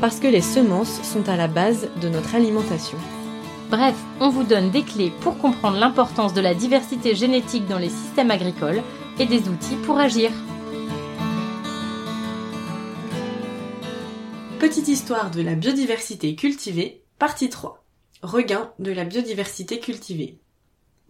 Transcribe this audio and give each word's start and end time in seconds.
parce 0.00 0.20
que 0.20 0.28
les 0.28 0.40
semences 0.40 1.02
sont 1.02 1.28
à 1.28 1.36
la 1.36 1.48
base 1.48 1.88
de 2.00 2.08
notre 2.08 2.34
alimentation. 2.34 2.98
Bref, 3.70 3.96
on 4.20 4.30
vous 4.30 4.44
donne 4.44 4.70
des 4.70 4.82
clés 4.82 5.12
pour 5.20 5.38
comprendre 5.38 5.78
l'importance 5.78 6.32
de 6.32 6.40
la 6.40 6.54
diversité 6.54 7.14
génétique 7.14 7.66
dans 7.66 7.78
les 7.78 7.90
systèmes 7.90 8.30
agricoles 8.30 8.82
et 9.18 9.26
des 9.26 9.48
outils 9.48 9.76
pour 9.84 9.98
agir. 9.98 10.30
Petite 14.58 14.88
histoire 14.88 15.30
de 15.30 15.42
la 15.42 15.54
biodiversité 15.54 16.34
cultivée, 16.34 17.02
partie 17.18 17.50
3. 17.50 17.84
Regain 18.22 18.72
de 18.78 18.92
la 18.92 19.04
biodiversité 19.04 19.80
cultivée. 19.80 20.38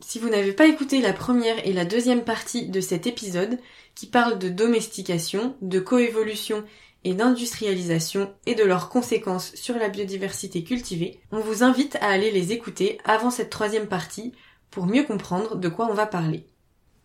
Si 0.01 0.19
vous 0.19 0.29
n'avez 0.29 0.53
pas 0.53 0.67
écouté 0.67 1.01
la 1.01 1.13
première 1.13 1.67
et 1.67 1.73
la 1.73 1.85
deuxième 1.85 2.23
partie 2.23 2.69
de 2.69 2.81
cet 2.81 3.07
épisode, 3.07 3.59
qui 3.95 4.07
parle 4.07 4.39
de 4.39 4.49
domestication, 4.49 5.57
de 5.61 5.81
coévolution 5.81 6.65
et 7.05 7.15
d'industrialisation 7.15 8.33
et 8.47 8.55
de 8.55 8.65
leurs 8.65 8.89
conséquences 8.89 9.55
sur 9.55 9.77
la 9.77 9.89
biodiversité 9.89 10.65
cultivée, 10.65 11.21
on 11.33 11.41
vous 11.41 11.63
invite 11.63 11.97
à 11.97 12.09
aller 12.09 12.31
les 12.31 12.53
écouter 12.53 12.99
avant 13.05 13.31
cette 13.31 13.51
troisième 13.51 13.87
partie 13.87 14.33
pour 14.71 14.87
mieux 14.87 15.05
comprendre 15.05 15.57
de 15.57 15.69
quoi 15.69 15.89
on 15.91 15.95
va 15.95 16.07
parler. 16.07 16.47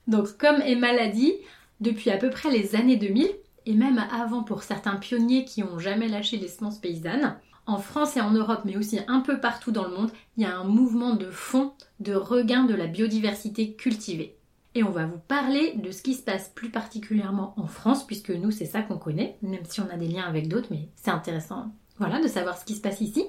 Donc 0.07 0.37
comme 0.37 0.61
Emma 0.61 0.93
l'a 0.93 1.07
dit, 1.07 1.33
depuis 1.79 2.09
à 2.09 2.17
peu 2.17 2.29
près 2.29 2.51
les 2.51 2.75
années 2.75 2.97
2000, 2.97 3.29
et 3.65 3.73
même 3.73 4.03
avant 4.11 4.43
pour 4.43 4.63
certains 4.63 4.97
pionniers 4.97 5.45
qui 5.45 5.61
n'ont 5.61 5.79
jamais 5.79 6.09
lâché 6.09 6.37
les 6.37 6.49
semences 6.49 6.79
paysannes, 6.79 7.37
en 7.65 7.77
France 7.77 8.17
et 8.17 8.21
en 8.21 8.31
Europe, 8.31 8.63
mais 8.65 8.75
aussi 8.75 8.99
un 9.07 9.21
peu 9.21 9.39
partout 9.39 9.71
dans 9.71 9.87
le 9.87 9.95
monde, 9.95 10.11
il 10.35 10.43
y 10.43 10.45
a 10.45 10.57
un 10.57 10.65
mouvement 10.65 11.15
de 11.15 11.29
fond 11.29 11.73
de 11.99 12.13
regain 12.13 12.65
de 12.65 12.75
la 12.75 12.87
biodiversité 12.87 13.73
cultivée. 13.73 14.37
Et 14.75 14.83
on 14.83 14.89
va 14.89 15.05
vous 15.05 15.19
parler 15.19 15.73
de 15.75 15.91
ce 15.91 16.01
qui 16.01 16.15
se 16.15 16.23
passe 16.23 16.49
plus 16.49 16.69
particulièrement 16.69 17.53
en 17.57 17.67
France, 17.67 18.05
puisque 18.05 18.31
nous, 18.31 18.51
c'est 18.51 18.65
ça 18.65 18.81
qu'on 18.81 18.97
connaît, 18.97 19.37
même 19.41 19.65
si 19.65 19.81
on 19.81 19.89
a 19.89 19.97
des 19.97 20.07
liens 20.07 20.25
avec 20.25 20.47
d'autres, 20.47 20.69
mais 20.71 20.89
c'est 20.95 21.11
intéressant, 21.11 21.71
voilà, 21.99 22.19
de 22.19 22.27
savoir 22.27 22.57
ce 22.57 22.65
qui 22.65 22.75
se 22.75 22.81
passe 22.81 23.01
ici. 23.01 23.25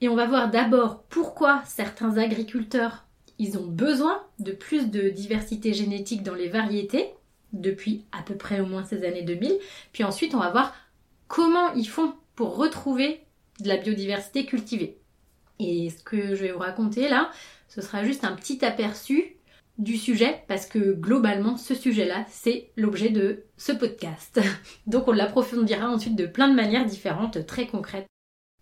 Et 0.00 0.08
on 0.08 0.16
va 0.16 0.26
voir 0.26 0.50
d'abord 0.50 1.04
pourquoi 1.04 1.62
certains 1.64 2.18
agriculteurs, 2.18 3.06
ils 3.38 3.58
ont 3.58 3.66
besoin 3.66 4.22
de 4.40 4.52
plus 4.52 4.90
de 4.90 5.08
diversité 5.08 5.72
génétique 5.72 6.24
dans 6.24 6.34
les 6.34 6.48
variétés, 6.48 7.14
depuis 7.52 8.04
à 8.12 8.22
peu 8.22 8.34
près 8.34 8.60
au 8.60 8.66
moins 8.66 8.84
ces 8.84 9.04
années 9.04 9.22
2000. 9.22 9.58
Puis 9.92 10.04
ensuite, 10.04 10.34
on 10.34 10.40
va 10.40 10.50
voir 10.50 10.74
comment 11.28 11.72
ils 11.74 11.88
font 11.88 12.14
pour 12.34 12.56
retrouver 12.56 13.22
de 13.60 13.68
la 13.68 13.76
biodiversité 13.76 14.44
cultivée. 14.44 14.98
Et 15.58 15.90
ce 15.90 16.02
que 16.02 16.34
je 16.34 16.42
vais 16.42 16.52
vous 16.52 16.58
raconter 16.58 17.08
là, 17.08 17.30
ce 17.68 17.80
sera 17.80 18.04
juste 18.04 18.24
un 18.24 18.32
petit 18.32 18.64
aperçu 18.64 19.37
du 19.78 19.96
sujet 19.96 20.42
parce 20.48 20.66
que 20.66 20.92
globalement 20.92 21.56
ce 21.56 21.74
sujet-là 21.74 22.26
c'est 22.28 22.70
l'objet 22.76 23.10
de 23.10 23.44
ce 23.56 23.72
podcast. 23.72 24.40
Donc 24.86 25.08
on 25.08 25.12
l'approfondira 25.12 25.88
ensuite 25.88 26.16
de 26.16 26.26
plein 26.26 26.48
de 26.48 26.54
manières 26.54 26.86
différentes 26.86 27.46
très 27.46 27.66
concrètes. 27.66 28.06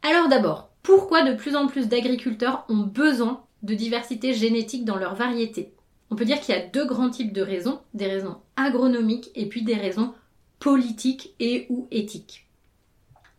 Alors 0.02 0.28
d'abord, 0.28 0.70
pourquoi 0.82 1.22
de 1.22 1.34
plus 1.34 1.56
en 1.56 1.66
plus 1.66 1.88
d'agriculteurs 1.88 2.64
ont 2.68 2.82
besoin 2.82 3.44
de 3.62 3.74
diversité 3.74 4.34
génétique 4.34 4.84
dans 4.84 4.96
leurs 4.96 5.14
variétés 5.14 5.72
On 6.10 6.16
peut 6.16 6.24
dire 6.24 6.40
qu'il 6.40 6.54
y 6.54 6.58
a 6.58 6.66
deux 6.66 6.86
grands 6.86 7.10
types 7.10 7.32
de 7.32 7.42
raisons, 7.42 7.80
des 7.94 8.06
raisons 8.06 8.36
agronomiques 8.56 9.30
et 9.34 9.48
puis 9.48 9.62
des 9.62 9.74
raisons 9.74 10.14
politiques 10.58 11.34
et 11.40 11.66
ou 11.70 11.88
éthiques. 11.90 12.46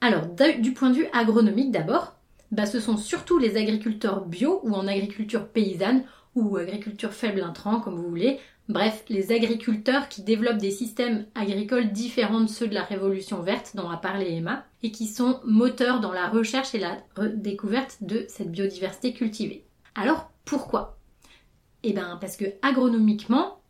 Alors, 0.02 0.28
du 0.60 0.74
point 0.74 0.90
de 0.90 0.96
vue 0.96 1.08
agronomique 1.14 1.72
d'abord, 1.72 2.16
bah, 2.52 2.66
ce 2.66 2.80
sont 2.80 2.98
surtout 2.98 3.40
les 3.40 3.58
agriculteurs 3.58 4.26
bio 4.26 4.62
ou 4.64 4.74
en 4.74 4.88
agriculture 4.88 5.48
paysanne 5.48 6.04
ou 6.38 6.58
agriculture 6.58 7.14
faible 7.14 7.42
intrant, 7.42 7.80
comme 7.80 7.96
vous 7.96 8.10
voulez. 8.10 8.40
Bref, 8.70 9.04
les 9.10 9.32
agriculteurs 9.32 10.10
qui 10.10 10.24
développent 10.24 10.58
des 10.58 10.72
systèmes 10.72 11.26
agricoles 11.36 11.92
différents 11.92 12.42
de 12.42 12.50
ceux 12.50 12.68
de 12.68 12.74
la 12.74 12.84
révolution 12.84 13.42
verte 13.42 13.76
dont 13.76 13.90
a 13.90 13.98
parlé 13.98 14.36
Emma 14.36 14.66
et 14.84 14.92
qui 14.92 15.08
sont 15.08 15.40
moteurs 15.46 16.00
dans 16.00 16.12
la 16.12 16.28
recherche 16.28 16.76
et 16.76 16.80
la 16.80 16.98
découverte 17.34 17.98
de 18.02 18.26
cette 18.28 18.52
biodiversité 18.52 19.14
cultivée. 19.14 19.66
Alors, 19.96 20.30
pourquoi? 20.46 20.98
Eh 21.84 21.94
bien, 21.94 22.18
parce 22.20 22.38
que 22.38 22.46
agronomiquement, 22.62 23.62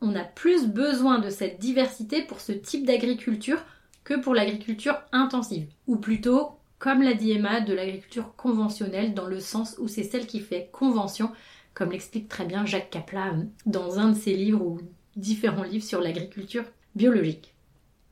on 0.00 0.16
a 0.16 0.24
plus 0.24 0.66
besoin 0.66 1.18
de 1.18 1.30
cette 1.30 1.60
diversité 1.60 2.22
pour 2.22 2.40
ce 2.40 2.52
type 2.52 2.86
d'agriculture 2.86 3.62
que 4.04 4.18
pour 4.18 4.34
l'agriculture 4.34 4.96
intensive, 5.12 5.66
ou 5.86 5.96
plutôt, 5.96 6.52
comme 6.78 7.02
l'a 7.02 7.14
dit 7.14 7.32
Emma, 7.32 7.60
de 7.60 7.74
l'agriculture 7.74 8.34
conventionnelle 8.36 9.12
dans 9.12 9.26
le 9.26 9.40
sens 9.40 9.76
où 9.78 9.88
c'est 9.88 10.04
celle 10.04 10.26
qui 10.26 10.40
fait 10.40 10.70
convention, 10.72 11.30
comme 11.78 11.92
l'explique 11.92 12.28
très 12.28 12.44
bien 12.44 12.66
Jacques 12.66 12.90
Capla 12.90 13.28
euh, 13.28 13.44
dans 13.64 14.00
un 14.00 14.08
de 14.08 14.18
ses 14.18 14.34
livres 14.34 14.66
ou 14.66 14.80
différents 15.14 15.62
livres 15.62 15.84
sur 15.84 16.00
l'agriculture 16.00 16.64
biologique. 16.96 17.54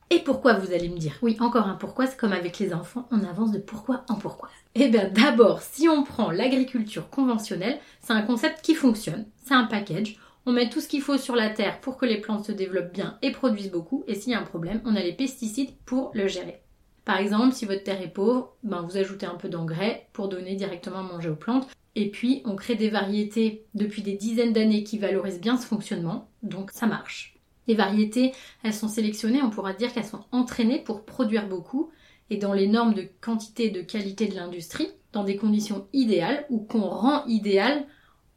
Et 0.09 0.19
pourquoi 0.19 0.53
vous 0.53 0.71
allez 0.71 0.87
me 0.87 0.97
dire? 0.97 1.17
Oui, 1.21 1.35
encore 1.41 1.67
un 1.67 1.75
pourquoi, 1.75 2.07
c'est 2.07 2.15
comme 2.15 2.31
avec 2.31 2.59
les 2.59 2.73
enfants, 2.73 3.09
on 3.11 3.25
avance 3.25 3.51
de 3.51 3.59
pourquoi 3.59 4.05
en 4.07 4.15
pourquoi. 4.15 4.47
Eh 4.73 4.87
bien 4.87 5.09
d'abord, 5.09 5.61
si 5.61 5.89
on 5.89 6.03
prend 6.03 6.31
l'agriculture 6.31 7.09
conventionnelle, 7.09 7.77
c'est 7.99 8.13
un 8.13 8.21
concept 8.21 8.61
qui 8.61 8.73
fonctionne, 8.73 9.25
c'est 9.43 9.53
un 9.53 9.65
package, 9.65 10.17
on 10.45 10.53
met 10.53 10.69
tout 10.69 10.79
ce 10.79 10.87
qu'il 10.87 11.01
faut 11.01 11.17
sur 11.17 11.35
la 11.35 11.49
terre 11.49 11.81
pour 11.81 11.97
que 11.97 12.05
les 12.05 12.21
plantes 12.21 12.45
se 12.45 12.53
développent 12.53 12.93
bien 12.93 13.17
et 13.21 13.31
produisent 13.31 13.71
beaucoup. 13.71 14.05
Et 14.07 14.15
s'il 14.15 14.31
y 14.31 14.35
a 14.35 14.39
un 14.39 14.43
problème, 14.43 14.81
on 14.85 14.95
a 14.95 15.01
les 15.01 15.11
pesticides 15.11 15.75
pour 15.85 16.11
le 16.13 16.27
gérer. 16.27 16.61
Par 17.03 17.17
exemple, 17.17 17.53
si 17.53 17.65
votre 17.65 17.83
terre 17.83 18.01
est 18.01 18.13
pauvre, 18.13 18.55
ben 18.63 18.81
vous 18.81 18.95
ajoutez 18.95 19.25
un 19.25 19.35
peu 19.35 19.49
d'engrais 19.49 20.07
pour 20.13 20.29
donner 20.29 20.55
directement 20.55 20.99
à 20.99 21.03
manger 21.03 21.29
aux 21.29 21.35
plantes. 21.35 21.67
Et 21.99 22.11
puis, 22.11 22.43
on 22.45 22.55
crée 22.55 22.75
des 22.75 22.91
variétés 22.91 23.65
depuis 23.73 24.03
des 24.03 24.13
dizaines 24.13 24.53
d'années 24.53 24.83
qui 24.83 24.99
valorisent 24.99 25.41
bien 25.41 25.57
ce 25.57 25.65
fonctionnement, 25.65 26.29
donc 26.43 26.69
ça 26.69 26.85
marche. 26.85 27.39
Les 27.67 27.73
variétés, 27.73 28.33
elles 28.61 28.75
sont 28.75 28.87
sélectionnées, 28.87 29.41
on 29.41 29.49
pourra 29.49 29.73
dire 29.73 29.91
qu'elles 29.91 30.05
sont 30.05 30.23
entraînées 30.31 30.77
pour 30.77 31.05
produire 31.05 31.49
beaucoup 31.49 31.89
et 32.29 32.37
dans 32.37 32.53
les 32.53 32.67
normes 32.67 32.93
de 32.93 33.07
quantité 33.19 33.65
et 33.65 33.71
de 33.71 33.81
qualité 33.81 34.27
de 34.27 34.35
l'industrie, 34.35 34.89
dans 35.11 35.23
des 35.23 35.37
conditions 35.37 35.87
idéales 35.91 36.45
ou 36.51 36.59
qu'on 36.59 36.87
rend 36.87 37.25
idéales 37.25 37.87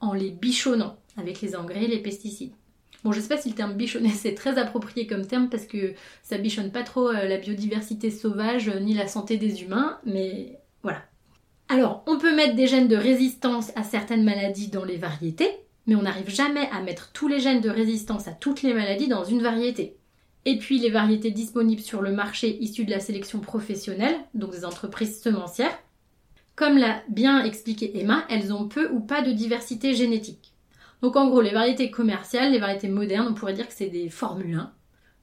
en 0.00 0.14
les 0.14 0.30
bichonnant 0.30 0.96
avec 1.18 1.42
les 1.42 1.54
engrais, 1.54 1.86
les 1.86 2.00
pesticides. 2.00 2.54
Bon, 3.04 3.12
je 3.12 3.20
sais 3.20 3.28
pas 3.28 3.36
si 3.36 3.50
le 3.50 3.54
terme 3.54 3.74
bichonner 3.74 4.08
c'est 4.14 4.34
très 4.34 4.56
approprié 4.56 5.06
comme 5.06 5.26
terme 5.26 5.50
parce 5.50 5.66
que 5.66 5.92
ça 6.22 6.38
bichonne 6.38 6.72
pas 6.72 6.82
trop 6.82 7.08
euh, 7.10 7.28
la 7.28 7.36
biodiversité 7.36 8.10
sauvage 8.10 8.70
euh, 8.70 8.80
ni 8.80 8.94
la 8.94 9.06
santé 9.06 9.36
des 9.36 9.62
humains, 9.62 10.00
mais 10.06 10.58
voilà. 10.82 11.02
Alors, 11.72 12.02
on 12.08 12.18
peut 12.18 12.34
mettre 12.34 12.56
des 12.56 12.66
gènes 12.66 12.88
de 12.88 12.96
résistance 12.96 13.70
à 13.76 13.84
certaines 13.84 14.24
maladies 14.24 14.66
dans 14.66 14.84
les 14.84 14.96
variétés, 14.96 15.52
mais 15.86 15.94
on 15.94 16.02
n'arrive 16.02 16.28
jamais 16.28 16.68
à 16.72 16.82
mettre 16.82 17.12
tous 17.12 17.28
les 17.28 17.38
gènes 17.38 17.60
de 17.60 17.70
résistance 17.70 18.26
à 18.26 18.32
toutes 18.32 18.62
les 18.62 18.74
maladies 18.74 19.06
dans 19.06 19.22
une 19.22 19.40
variété. 19.40 19.96
Et 20.46 20.58
puis 20.58 20.80
les 20.80 20.90
variétés 20.90 21.30
disponibles 21.30 21.80
sur 21.80 22.02
le 22.02 22.10
marché 22.10 22.60
issues 22.60 22.84
de 22.84 22.90
la 22.90 22.98
sélection 22.98 23.38
professionnelle, 23.38 24.16
donc 24.34 24.50
des 24.50 24.64
entreprises 24.64 25.22
semencières, 25.22 25.78
comme 26.56 26.76
l'a 26.76 27.04
bien 27.08 27.44
expliqué 27.44 28.00
Emma, 28.00 28.24
elles 28.28 28.52
ont 28.52 28.66
peu 28.66 28.90
ou 28.90 28.98
pas 28.98 29.22
de 29.22 29.30
diversité 29.30 29.94
génétique. 29.94 30.54
Donc 31.02 31.14
en 31.14 31.28
gros, 31.28 31.40
les 31.40 31.52
variétés 31.52 31.92
commerciales, 31.92 32.50
les 32.50 32.58
variétés 32.58 32.88
modernes, 32.88 33.28
on 33.30 33.34
pourrait 33.34 33.54
dire 33.54 33.68
que 33.68 33.74
c'est 33.74 33.90
des 33.90 34.08
Formule 34.10 34.56
1. 34.56 34.72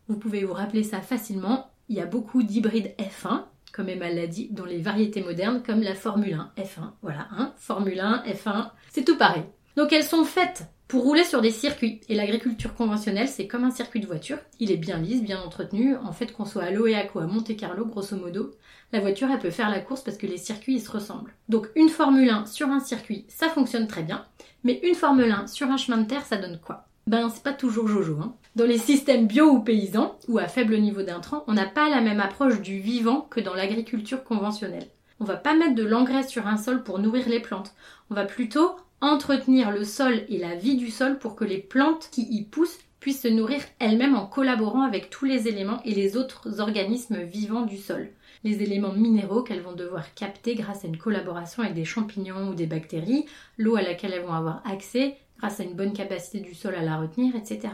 Vous 0.07 0.17
pouvez 0.17 0.45
vous 0.45 0.53
rappeler 0.53 0.83
ça 0.83 1.01
facilement. 1.01 1.69
Il 1.89 1.97
y 1.97 2.01
a 2.01 2.05
beaucoup 2.05 2.41
d'hybrides 2.41 2.95
F1, 2.97 3.43
comme 3.77 3.89
Emma 3.89 4.09
l'a 4.09 4.25
dit, 4.25 4.49
dans 4.49 4.65
les 4.65 4.79
variétés 4.79 5.21
modernes, 5.21 5.61
comme 5.63 5.81
la 5.81 5.93
Formule 5.93 6.33
1 6.33 6.51
F1. 6.57 6.93
Voilà, 7.03 7.27
hein, 7.29 7.53
Formule 7.57 7.99
1, 7.99 8.23
F1, 8.25 8.71
c'est 8.89 9.05
tout 9.05 9.19
pareil. 9.19 9.43
Donc 9.75 9.93
elles 9.93 10.03
sont 10.03 10.25
faites 10.25 10.65
pour 10.87 11.03
rouler 11.03 11.23
sur 11.23 11.41
des 11.41 11.51
circuits. 11.51 12.01
Et 12.09 12.15
l'agriculture 12.15 12.73
conventionnelle, 12.73 13.27
c'est 13.27 13.45
comme 13.45 13.63
un 13.63 13.69
circuit 13.69 13.99
de 13.99 14.07
voiture. 14.07 14.39
Il 14.59 14.71
est 14.71 14.77
bien 14.77 14.97
lisse, 14.97 15.21
bien 15.21 15.39
entretenu. 15.39 15.95
En 15.97 16.11
fait, 16.11 16.33
qu'on 16.33 16.45
soit 16.45 16.63
à 16.63 16.71
l'OEAC 16.71 17.13
ou 17.13 17.19
à 17.19 17.27
Monte 17.27 17.55
Carlo, 17.55 17.85
grosso 17.85 18.15
modo, 18.15 18.55
la 18.93 18.99
voiture, 18.99 19.29
elle 19.31 19.37
peut 19.37 19.51
faire 19.51 19.69
la 19.69 19.79
course 19.79 20.01
parce 20.01 20.17
que 20.17 20.25
les 20.25 20.37
circuits, 20.37 20.77
ils 20.77 20.81
se 20.81 20.89
ressemblent. 20.89 21.35
Donc 21.47 21.69
une 21.75 21.89
Formule 21.89 22.31
1 22.31 22.47
sur 22.47 22.69
un 22.69 22.79
circuit, 22.79 23.25
ça 23.27 23.47
fonctionne 23.47 23.85
très 23.85 24.01
bien. 24.01 24.25
Mais 24.63 24.79
une 24.81 24.95
Formule 24.95 25.31
1 25.31 25.45
sur 25.45 25.67
un 25.67 25.77
chemin 25.77 25.99
de 25.99 26.07
terre, 26.07 26.25
ça 26.25 26.37
donne 26.37 26.59
quoi? 26.59 26.86
Ben, 27.07 27.29
c'est 27.29 27.43
pas 27.43 27.53
toujours 27.53 27.87
Jojo. 27.87 28.17
Hein. 28.21 28.35
Dans 28.57 28.65
les 28.65 28.77
systèmes 28.77 29.27
bio 29.27 29.49
ou 29.49 29.61
paysans, 29.61 30.17
ou 30.27 30.39
à 30.39 30.47
faible 30.49 30.77
niveau 30.77 31.03
d'intrants, 31.03 31.45
on 31.47 31.53
n'a 31.53 31.65
pas 31.65 31.89
la 31.89 32.01
même 32.01 32.19
approche 32.19 32.59
du 32.59 32.79
vivant 32.79 33.21
que 33.21 33.39
dans 33.39 33.53
l'agriculture 33.53 34.25
conventionnelle. 34.25 34.89
On 35.21 35.23
va 35.23 35.37
pas 35.37 35.55
mettre 35.55 35.75
de 35.75 35.85
l'engrais 35.85 36.27
sur 36.27 36.47
un 36.47 36.57
sol 36.57 36.83
pour 36.83 36.99
nourrir 36.99 37.29
les 37.29 37.39
plantes. 37.39 37.73
On 38.09 38.13
va 38.13 38.25
plutôt 38.25 38.75
entretenir 38.99 39.71
le 39.71 39.85
sol 39.85 40.25
et 40.27 40.37
la 40.37 40.55
vie 40.55 40.75
du 40.75 40.91
sol 40.91 41.17
pour 41.17 41.37
que 41.37 41.45
les 41.45 41.59
plantes 41.59 42.09
qui 42.11 42.23
y 42.23 42.43
poussent 42.43 42.79
puissent 42.99 43.21
se 43.21 43.27
nourrir 43.29 43.61
elles-mêmes 43.79 44.15
en 44.15 44.25
collaborant 44.25 44.81
avec 44.81 45.09
tous 45.09 45.25
les 45.25 45.47
éléments 45.47 45.81
et 45.85 45.93
les 45.93 46.17
autres 46.17 46.59
organismes 46.59 47.21
vivants 47.21 47.65
du 47.65 47.77
sol. 47.77 48.09
les 48.43 48.61
éléments 48.61 48.93
minéraux 48.93 49.43
qu'elles 49.43 49.61
vont 49.61 49.73
devoir 49.73 50.13
capter 50.13 50.55
grâce 50.55 50.83
à 50.83 50.87
une 50.87 50.97
collaboration 50.97 51.63
avec 51.63 51.75
des 51.75 51.85
champignons 51.85 52.49
ou 52.49 52.53
des 52.53 52.65
bactéries, 52.65 53.25
l'eau 53.57 53.75
à 53.75 53.81
laquelle 53.81 54.13
elles 54.13 54.25
vont 54.25 54.33
avoir 54.33 54.61
accès 54.65 55.17
grâce 55.39 55.59
à 55.59 55.63
une 55.63 55.75
bonne 55.75 55.93
capacité 55.93 56.39
du 56.39 56.53
sol 56.53 56.75
à 56.75 56.83
la 56.83 56.97
retenir, 56.97 57.35
etc. 57.35 57.69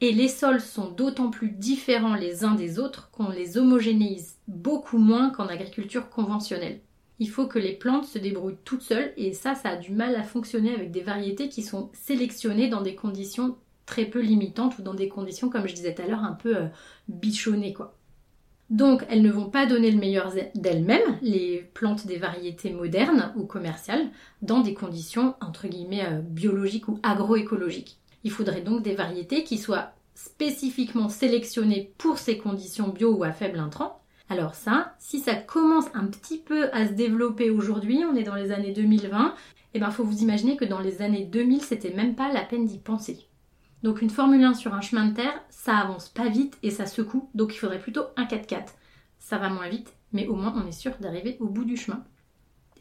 Et 0.00 0.12
les 0.12 0.28
sols 0.28 0.60
sont 0.60 0.90
d'autant 0.90 1.30
plus 1.30 1.50
différents 1.50 2.14
les 2.14 2.44
uns 2.44 2.54
des 2.54 2.78
autres 2.78 3.10
qu'on 3.10 3.28
les 3.28 3.58
homogénéise 3.58 4.38
beaucoup 4.48 4.98
moins 4.98 5.30
qu'en 5.30 5.46
agriculture 5.46 6.08
conventionnelle. 6.08 6.80
Il 7.18 7.28
faut 7.28 7.46
que 7.46 7.58
les 7.58 7.74
plantes 7.74 8.06
se 8.06 8.18
débrouillent 8.18 8.56
toutes 8.64 8.80
seules 8.80 9.12
et 9.18 9.34
ça, 9.34 9.54
ça 9.54 9.70
a 9.70 9.76
du 9.76 9.92
mal 9.92 10.16
à 10.16 10.22
fonctionner 10.22 10.74
avec 10.74 10.90
des 10.90 11.02
variétés 11.02 11.50
qui 11.50 11.62
sont 11.62 11.90
sélectionnées 11.92 12.68
dans 12.68 12.80
des 12.80 12.94
conditions 12.94 13.58
très 13.84 14.06
peu 14.06 14.20
limitantes 14.20 14.78
ou 14.78 14.82
dans 14.82 14.94
des 14.94 15.08
conditions, 15.08 15.50
comme 15.50 15.66
je 15.68 15.74
disais 15.74 15.94
tout 15.94 16.02
à 16.02 16.06
l'heure, 16.06 16.24
un 16.24 16.32
peu 16.32 16.56
euh, 16.56 16.68
bichonnées 17.08 17.74
quoi. 17.74 17.99
Donc 18.70 19.04
elles 19.08 19.22
ne 19.22 19.32
vont 19.32 19.50
pas 19.50 19.66
donner 19.66 19.90
le 19.90 19.98
meilleur 19.98 20.32
d'elles-mêmes, 20.54 21.18
les 21.22 21.68
plantes 21.74 22.06
des 22.06 22.18
variétés 22.18 22.72
modernes 22.72 23.32
ou 23.36 23.44
commerciales, 23.44 24.06
dans 24.42 24.60
des 24.60 24.74
conditions 24.74 25.34
entre 25.40 25.66
guillemets 25.66 26.06
euh, 26.06 26.20
biologiques 26.20 26.86
ou 26.86 27.00
agroécologiques. 27.02 27.98
Il 28.22 28.30
faudrait 28.30 28.60
donc 28.60 28.82
des 28.82 28.94
variétés 28.94 29.42
qui 29.42 29.58
soient 29.58 29.90
spécifiquement 30.14 31.08
sélectionnées 31.08 31.92
pour 31.98 32.18
ces 32.18 32.38
conditions 32.38 32.88
bio 32.88 33.12
ou 33.12 33.24
à 33.24 33.32
faible 33.32 33.58
intrant. 33.58 34.00
Alors 34.28 34.54
ça, 34.54 34.94
si 35.00 35.18
ça 35.18 35.34
commence 35.34 35.86
un 35.92 36.06
petit 36.06 36.38
peu 36.38 36.70
à 36.72 36.86
se 36.86 36.92
développer 36.92 37.50
aujourd'hui, 37.50 38.04
on 38.04 38.14
est 38.14 38.22
dans 38.22 38.36
les 38.36 38.52
années 38.52 38.72
2020, 38.72 39.34
et 39.72 39.78
eh 39.78 39.80
ben 39.80 39.90
faut 39.90 40.04
vous 40.04 40.22
imaginer 40.22 40.56
que 40.56 40.64
dans 40.64 40.80
les 40.80 41.02
années 41.02 41.24
2000, 41.24 41.62
c'était 41.62 41.94
même 41.94 42.14
pas 42.14 42.32
la 42.32 42.42
peine 42.42 42.66
d'y 42.66 42.78
penser. 42.78 43.29
Donc 43.82 44.02
une 44.02 44.10
Formule 44.10 44.44
1 44.44 44.54
sur 44.54 44.74
un 44.74 44.82
chemin 44.82 45.06
de 45.06 45.14
terre, 45.14 45.40
ça 45.48 45.76
avance 45.76 46.08
pas 46.08 46.28
vite 46.28 46.58
et 46.62 46.70
ça 46.70 46.86
secoue, 46.86 47.30
donc 47.34 47.54
il 47.54 47.58
faudrait 47.58 47.80
plutôt 47.80 48.04
un 48.16 48.24
4x4. 48.24 48.74
Ça 49.18 49.38
va 49.38 49.48
moins 49.48 49.68
vite, 49.68 49.94
mais 50.12 50.26
au 50.26 50.34
moins 50.34 50.54
on 50.56 50.68
est 50.68 50.72
sûr 50.72 50.92
d'arriver 51.00 51.36
au 51.40 51.46
bout 51.46 51.64
du 51.64 51.76
chemin. 51.76 52.04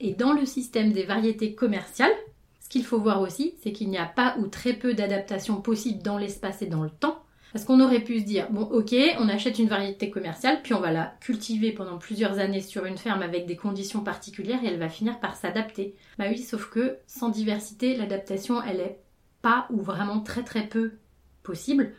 Et 0.02 0.14
dans 0.14 0.34
le 0.34 0.46
système 0.46 0.92
des 0.92 1.04
variétés 1.04 1.56
commerciales, 1.56 2.12
ce 2.60 2.70
qu'il 2.70 2.86
faut 2.86 3.00
voir 3.00 3.22
aussi, 3.22 3.56
c'est 3.62 3.72
qu'il 3.72 3.90
n'y 3.90 3.98
a 3.98 4.06
pas 4.06 4.36
ou 4.40 4.48
très 4.48 4.74
peu 4.74 4.94
d'adaptation 4.94 5.62
possible 5.62 6.04
dans 6.04 6.18
l'espace 6.18 6.62
et 6.62 6.68
dans 6.68 6.84
le 6.84 6.90
temps. 6.90 7.24
Parce 7.52 7.66
qu'on 7.66 7.82
aurait 7.82 8.04
pu 8.04 8.20
se 8.20 8.26
dire, 8.26 8.52
bon 8.52 8.62
ok, 8.62 8.94
on 9.18 9.28
achète 9.28 9.58
une 9.58 9.70
variété 9.70 10.12
commerciale, 10.12 10.60
puis 10.62 10.76
on 10.76 10.80
va 10.80 10.92
la 10.92 11.16
cultiver 11.20 11.72
pendant 11.72 11.98
plusieurs 11.98 12.38
années 12.38 12.62
sur 12.62 12.86
une 12.86 12.98
ferme 12.98 13.24
avec 13.24 13.48
des 13.48 13.56
conditions 13.56 14.02
particulières 14.02 14.64
et 14.64 14.68
elle 14.68 14.78
va 14.78 14.90
finir 14.90 15.20
par 15.20 15.36
s'adapter. 15.36 15.96
Bah 16.20 16.26
oui, 16.30 16.38
sauf 16.38 16.70
que 16.70 16.98
sans 17.08 17.30
diversité, 17.30 17.96
l'adaptation, 17.96 18.62
elle 18.62 18.82
est 18.82 19.00
pas 19.42 19.68
ou 19.70 19.82
vraiment 19.82 20.22
très 20.22 20.44
très 20.44 20.68
peu 20.68 20.94
possible. 21.44 21.94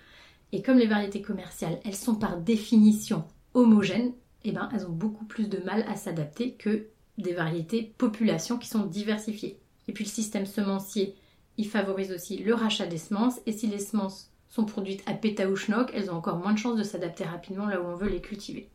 Et 0.52 0.62
comme 0.62 0.78
les 0.78 0.87
variétés 0.87 1.22
commerciales, 1.22 1.81
elles 1.84 1.94
sont 1.94 2.16
par 2.16 2.38
définition 2.38 3.25
homogènes, 3.54 4.12
eh 4.44 4.52
ben, 4.52 4.69
elles 4.72 4.87
ont 4.87 4.92
beaucoup 4.92 5.25
plus 5.25 5.48
de 5.48 5.58
mal 5.58 5.84
à 5.88 5.96
s'adapter 5.96 6.54
que 6.54 6.87
des 7.19 7.32
variétés 7.32 7.94
populations 7.98 8.58
qui 8.58 8.69
sont 8.69 8.87
diversifiées. 8.87 9.58
Et 9.88 9.92
puis 9.92 10.04
le 10.04 10.10
système 10.10 10.46
semencier, 10.46 11.14
il 11.56 11.69
favorise 11.69 12.12
aussi 12.12 12.38
le 12.38 12.54
rachat 12.54 12.87
des 12.87 12.98
semences. 12.98 13.40
Et 13.46 13.52
si 13.52 13.66
les 13.66 13.78
semences 13.78 14.31
sont 14.48 14.64
produites 14.64 15.02
à 15.06 15.14
péta 15.14 15.48
ou 15.48 15.56
schnock, 15.56 15.90
elles 15.94 16.10
ont 16.10 16.16
encore 16.16 16.38
moins 16.38 16.52
de 16.52 16.58
chances 16.58 16.78
de 16.78 16.82
s'adapter 16.82 17.25
rapidement 17.25 17.66
là 17.66 17.81
où 17.81 17.86
on 17.86 17.96
veut 17.96 18.08
les 18.08 18.20
cultiver. 18.20 18.69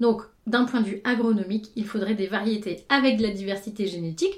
Donc, 0.00 0.22
d'un 0.46 0.64
point 0.64 0.80
de 0.80 0.86
vue 0.86 1.00
agronomique, 1.04 1.70
il 1.76 1.86
faudrait 1.86 2.14
des 2.14 2.26
variétés 2.26 2.84
avec 2.88 3.18
de 3.18 3.22
la 3.22 3.30
diversité 3.30 3.86
génétique 3.86 4.34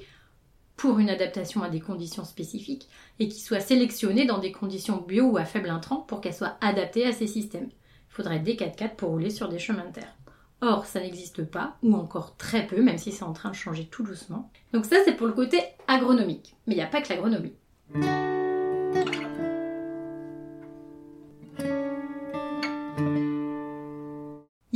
pour 0.76 0.98
une 0.98 1.10
adaptation 1.10 1.62
à 1.62 1.68
des 1.68 1.80
conditions 1.80 2.24
spécifiques 2.24 2.88
et 3.18 3.28
qui 3.28 3.40
soient 3.40 3.60
sélectionnées 3.60 4.26
dans 4.26 4.38
des 4.38 4.52
conditions 4.52 5.04
bio 5.06 5.26
ou 5.26 5.36
à 5.36 5.44
faible 5.44 5.70
intrant 5.70 5.98
pour 5.98 6.20
qu'elles 6.20 6.34
soient 6.34 6.56
adaptées 6.60 7.06
à 7.06 7.12
ces 7.12 7.26
systèmes. 7.26 7.68
Il 8.10 8.14
faudrait 8.14 8.40
des 8.40 8.56
4x4 8.56 8.96
pour 8.96 9.10
rouler 9.10 9.30
sur 9.30 9.48
des 9.48 9.58
chemins 9.58 9.86
de 9.86 9.92
terre. 9.92 10.16
Or, 10.60 10.86
ça 10.86 11.00
n'existe 11.00 11.44
pas, 11.44 11.76
ou 11.82 11.94
encore 11.94 12.36
très 12.36 12.66
peu, 12.66 12.80
même 12.80 12.96
si 12.96 13.12
c'est 13.12 13.24
en 13.24 13.32
train 13.32 13.50
de 13.50 13.54
changer 13.54 13.86
tout 13.86 14.02
doucement. 14.02 14.50
Donc 14.72 14.86
ça, 14.86 14.96
c'est 15.04 15.12
pour 15.12 15.26
le 15.26 15.32
côté 15.32 15.60
agronomique. 15.88 16.56
Mais 16.66 16.74
il 16.74 16.78
n'y 16.78 16.82
a 16.82 16.86
pas 16.86 17.02
que 17.02 17.10
l'agronomie. 17.10 17.54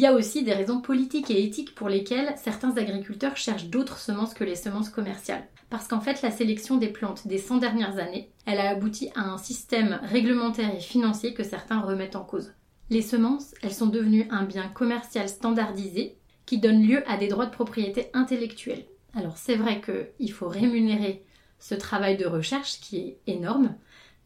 A 0.09 0.13
aussi 0.13 0.43
des 0.43 0.55
raisons 0.55 0.81
politiques 0.81 1.31
et 1.31 1.45
éthiques 1.45 1.75
pour 1.75 1.89
lesquelles 1.89 2.35
certains 2.37 2.77
agriculteurs 2.77 3.37
cherchent 3.37 3.67
d'autres 3.69 3.99
semences 3.99 4.35
que 4.35 4.45
les 4.45 4.57
semences 4.57 4.89
commerciales. 4.89 5.47
Parce 5.71 5.87
qu'en 5.87 6.01
fait, 6.01 6.23
la 6.23 6.31
sélection 6.31 6.77
des 6.77 6.89
plantes 6.89 7.27
des 7.27 7.39
100 7.39 7.59
dernières 7.59 7.99
années, 7.99 8.31
elle 8.47 8.59
a 8.59 8.71
abouti 8.71 9.11
à 9.15 9.21
un 9.21 9.39
système 9.39 10.01
réglementaire 10.03 10.75
et 10.75 10.81
financier 10.81 11.35
que 11.35 11.45
certains 11.45 11.81
remettent 11.81 12.17
en 12.17 12.25
cause. 12.25 12.53
Les 12.91 13.03
semences, 13.03 13.55
elles 13.63 13.75
sont 13.75 13.87
devenues 13.87 14.27
un 14.31 14.45
bien 14.45 14.69
commercial 14.69 15.29
standardisé 15.29 16.17
qui 16.47 16.59
donne 16.59 16.83
lieu 16.83 17.03
à 17.07 17.19
des 17.19 17.29
droits 17.29 17.47
de 17.47 17.51
propriété 17.51 18.09
intellectuelle. 18.15 18.87
Alors 19.15 19.37
c'est 19.37 19.57
vrai 19.57 19.83
qu'il 19.83 20.33
faut 20.33 20.49
rémunérer 20.49 21.23
ce 21.59 21.75
travail 21.75 22.17
de 22.17 22.25
recherche 22.25 22.81
qui 22.81 22.97
est 22.99 23.19
énorme, 23.27 23.75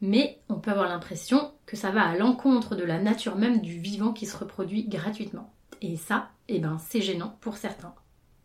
mais 0.01 0.41
on 0.49 0.61
peut 0.61 0.71
avoir 0.71 0.89
l'impression 0.89 1.51
que 1.67 1.77
ça 1.77 1.91
va 1.91 2.03
à 2.03 2.17
l'encontre 2.17 2.77
de 2.77 2.85
la 2.85 3.01
nature 3.01 3.35
même 3.35 3.61
du 3.61 3.79
vivant 3.81 4.13
qui 4.13 4.27
se 4.27 4.37
reproduit 4.37 4.87
gratuitement. 4.87 5.52
Et 5.83 5.97
ça, 5.97 6.31
eh 6.49 6.61
ben, 6.61 6.79
c'est 6.79 7.03
gênant 7.03 7.37
pour 7.41 7.57
certains. 7.57 7.95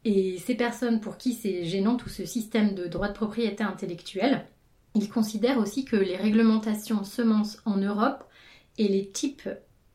Et 0.03 0.39
ces 0.39 0.55
personnes 0.55 0.99
pour 0.99 1.17
qui 1.17 1.33
c'est 1.33 1.63
gênant 1.63 1.95
tout 1.95 2.09
ce 2.09 2.25
système 2.25 2.73
de 2.73 2.87
droits 2.87 3.09
de 3.09 3.13
propriété 3.13 3.63
intellectuelle, 3.63 4.45
ils 4.95 5.09
considèrent 5.09 5.59
aussi 5.59 5.85
que 5.85 5.95
les 5.95 6.15
réglementations 6.15 7.03
semences 7.03 7.61
en 7.65 7.77
Europe 7.77 8.23
et 8.79 8.87
les 8.87 9.09
types 9.09 9.49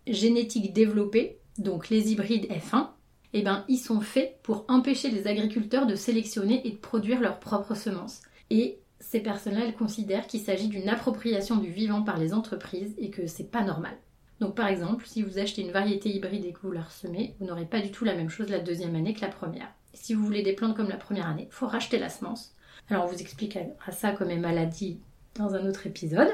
génétiques 0.07 0.73
développés, 0.73 1.41
donc 1.59 1.89
les 1.89 2.13
hybrides 2.13 2.47
F1, 2.47 2.91
eh 3.33 3.43
ben, 3.43 3.65
ils 3.69 3.79
sont 3.79 4.01
faits 4.01 4.39
pour 4.43 4.65
empêcher 4.69 5.11
les 5.11 5.27
agriculteurs 5.27 5.87
de 5.87 5.97
sélectionner 5.97 6.67
et 6.67 6.71
de 6.71 6.77
produire 6.77 7.21
leurs 7.21 7.41
propres 7.41 7.75
semences. 7.75 8.23
Et 8.51 8.79
ces 9.01 9.21
personnes-là, 9.21 9.65
elles 9.65 9.75
considèrent 9.75 10.29
qu'il 10.29 10.41
s'agit 10.41 10.69
d'une 10.69 10.89
appropriation 10.89 11.57
du 11.57 11.71
vivant 11.71 12.03
par 12.03 12.19
les 12.19 12.35
entreprises 12.35 12.95
et 12.99 13.11
que 13.11 13.27
c'est 13.27 13.51
pas 13.51 13.65
normal. 13.65 13.97
Donc 14.43 14.57
par 14.57 14.67
exemple, 14.67 15.07
si 15.07 15.23
vous 15.23 15.39
achetez 15.39 15.63
une 15.63 15.71
variété 15.71 16.09
hybride 16.09 16.45
et 16.45 16.53
que 16.53 16.59
vous 16.65 16.73
la 16.73 16.83
ressemez, 16.83 17.37
vous 17.39 17.47
n'aurez 17.47 17.65
pas 17.65 17.81
du 17.81 17.93
tout 17.93 18.05
la 18.05 18.17
même 18.17 18.29
chose 18.29 18.49
la 18.49 18.59
deuxième 18.59 18.97
année 18.97 19.15
que 19.15 19.21
la 19.21 19.29
première. 19.29 19.69
si 19.95 20.15
vous 20.15 20.25
voulez 20.25 20.43
des 20.43 20.53
plantes 20.53 20.75
comme 20.75 20.89
la 20.89 20.97
première 20.97 21.29
année, 21.29 21.47
il 21.49 21.55
faut 21.55 21.69
racheter 21.69 21.97
la 21.97 22.09
semence. 22.09 22.53
Alors 22.91 23.05
on 23.05 23.07
vous 23.07 23.21
expliquera 23.21 23.93
ça 23.93 24.11
comme 24.11 24.31
une 24.31 24.41
maladie 24.41 24.99
dans 25.37 25.55
un 25.55 25.65
autre 25.69 25.87
épisode, 25.87 26.27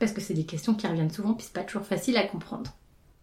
parce 0.00 0.10
que 0.10 0.20
c'est 0.20 0.34
des 0.34 0.46
questions 0.46 0.74
qui 0.74 0.88
reviennent 0.88 1.12
souvent, 1.12 1.34
puis 1.34 1.44
c'est 1.44 1.52
pas 1.52 1.62
toujours 1.62 1.86
facile 1.86 2.16
à 2.16 2.26
comprendre. 2.26 2.72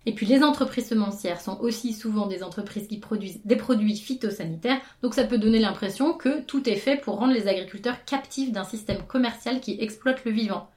Et 0.06 0.14
puis 0.16 0.26
les 0.26 0.44
entreprises 0.44 0.88
semencières 0.88 1.42
sont 1.42 1.60
aussi 1.60 1.92
souvent 1.92 2.28
des 2.28 2.42
entreprises 2.42 2.88
qui 2.88 3.00
produisent 3.00 3.42
des 3.44 3.58
produits 3.58 3.98
phytosanitaires, 3.98 4.80
donc 5.02 5.14
ça 5.14 5.26
peut 5.26 5.40
donner 5.40 5.60
l'impression 5.60 6.14
que 6.14 6.40
tout 6.44 6.70
est 6.70 6.78
fait 6.78 6.96
pour 6.96 7.18
rendre 7.18 7.34
les 7.34 7.50
agriculteurs 7.50 8.06
captifs 8.06 8.54
d'un 8.54 8.64
système 8.64 9.04
commercial 9.08 9.60
qui 9.60 9.76
exploite 9.82 10.24
le 10.24 10.32
vivant. 10.32 10.70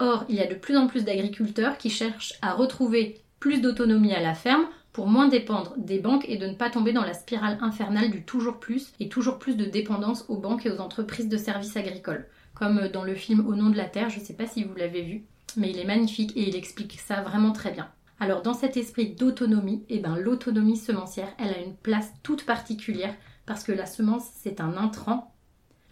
Or, 0.00 0.24
il 0.30 0.36
y 0.36 0.40
a 0.40 0.46
de 0.46 0.54
plus 0.54 0.78
en 0.78 0.86
plus 0.86 1.04
d'agriculteurs 1.04 1.76
qui 1.76 1.90
cherchent 1.90 2.32
à 2.40 2.54
retrouver 2.54 3.20
plus 3.38 3.60
d'autonomie 3.60 4.14
à 4.14 4.20
la 4.22 4.34
ferme 4.34 4.64
pour 4.94 5.06
moins 5.06 5.28
dépendre 5.28 5.74
des 5.76 5.98
banques 5.98 6.24
et 6.26 6.38
de 6.38 6.46
ne 6.46 6.54
pas 6.54 6.70
tomber 6.70 6.94
dans 6.94 7.04
la 7.04 7.12
spirale 7.12 7.58
infernale 7.60 8.10
du 8.10 8.24
toujours 8.24 8.58
plus 8.58 8.92
et 8.98 9.10
toujours 9.10 9.38
plus 9.38 9.56
de 9.56 9.66
dépendance 9.66 10.24
aux 10.28 10.38
banques 10.38 10.64
et 10.64 10.70
aux 10.70 10.80
entreprises 10.80 11.28
de 11.28 11.36
services 11.36 11.76
agricoles. 11.76 12.26
Comme 12.54 12.88
dans 12.88 13.04
le 13.04 13.14
film 13.14 13.46
Au 13.46 13.54
nom 13.54 13.68
de 13.68 13.76
la 13.76 13.84
terre, 13.84 14.08
je 14.08 14.20
ne 14.20 14.24
sais 14.24 14.32
pas 14.32 14.46
si 14.46 14.64
vous 14.64 14.74
l'avez 14.74 15.02
vu, 15.02 15.24
mais 15.58 15.70
il 15.70 15.78
est 15.78 15.84
magnifique 15.84 16.34
et 16.34 16.48
il 16.48 16.56
explique 16.56 16.98
ça 16.98 17.20
vraiment 17.20 17.52
très 17.52 17.70
bien. 17.70 17.88
Alors 18.20 18.40
dans 18.40 18.54
cet 18.54 18.78
esprit 18.78 19.14
d'autonomie, 19.14 19.84
eh 19.90 19.98
ben, 19.98 20.16
l'autonomie 20.16 20.78
semencière, 20.78 21.32
elle 21.38 21.52
a 21.54 21.60
une 21.60 21.76
place 21.76 22.10
toute 22.22 22.46
particulière 22.46 23.14
parce 23.44 23.64
que 23.64 23.72
la 23.72 23.86
semence, 23.86 24.24
c'est 24.38 24.62
un 24.62 24.78
intrant. 24.78 25.34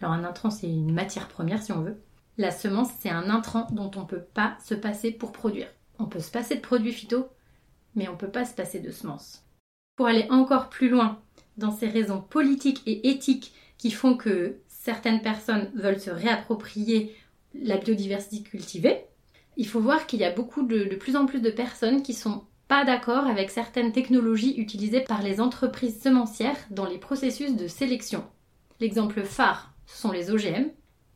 Alors 0.01 0.13
un 0.13 0.23
intrant, 0.23 0.49
c'est 0.49 0.67
une 0.67 0.93
matière 0.93 1.27
première 1.27 1.61
si 1.61 1.71
on 1.71 1.81
veut. 1.81 2.01
La 2.39 2.51
semence, 2.51 2.87
c'est 3.01 3.09
un 3.09 3.29
intrant 3.29 3.67
dont 3.71 3.91
on 3.97 4.03
ne 4.03 4.05
peut 4.05 4.23
pas 4.33 4.55
se 4.63 4.73
passer 4.73 5.11
pour 5.11 5.33
produire. 5.33 5.67
On 5.99 6.05
peut 6.05 6.21
se 6.21 6.31
passer 6.31 6.55
de 6.55 6.61
produits 6.61 6.93
phyto, 6.93 7.27
mais 7.95 8.07
on 8.07 8.13
ne 8.13 8.17
peut 8.17 8.31
pas 8.31 8.45
se 8.45 8.53
passer 8.53 8.79
de 8.79 8.91
semences. 8.91 9.43
Pour 9.97 10.07
aller 10.07 10.25
encore 10.29 10.69
plus 10.69 10.87
loin 10.87 11.19
dans 11.57 11.71
ces 11.71 11.89
raisons 11.89 12.21
politiques 12.21 12.81
et 12.85 13.09
éthiques 13.09 13.51
qui 13.77 13.91
font 13.91 14.15
que 14.15 14.55
certaines 14.69 15.21
personnes 15.21 15.69
veulent 15.73 15.99
se 15.99 16.11
réapproprier 16.11 17.13
la 17.53 17.75
biodiversité 17.75 18.41
cultivée, 18.41 19.03
il 19.57 19.67
faut 19.67 19.81
voir 19.81 20.07
qu'il 20.07 20.21
y 20.21 20.23
a 20.23 20.31
beaucoup 20.31 20.63
de, 20.63 20.95
plus 20.95 21.17
en 21.17 21.25
plus 21.25 21.41
de 21.41 21.51
personnes 21.51 22.03
qui 22.03 22.13
sont 22.13 22.45
pas 22.69 22.85
d'accord 22.85 23.27
avec 23.27 23.49
certaines 23.49 23.91
technologies 23.91 24.55
utilisées 24.55 25.01
par 25.01 25.23
les 25.23 25.41
entreprises 25.41 26.01
semencières 26.01 26.55
dans 26.71 26.85
les 26.85 26.99
processus 26.99 27.57
de 27.57 27.67
sélection. 27.67 28.23
L'exemple 28.79 29.23
phare, 29.23 29.73
ce 29.87 29.97
sont 30.01 30.13
les 30.13 30.31
OGM, 30.31 30.69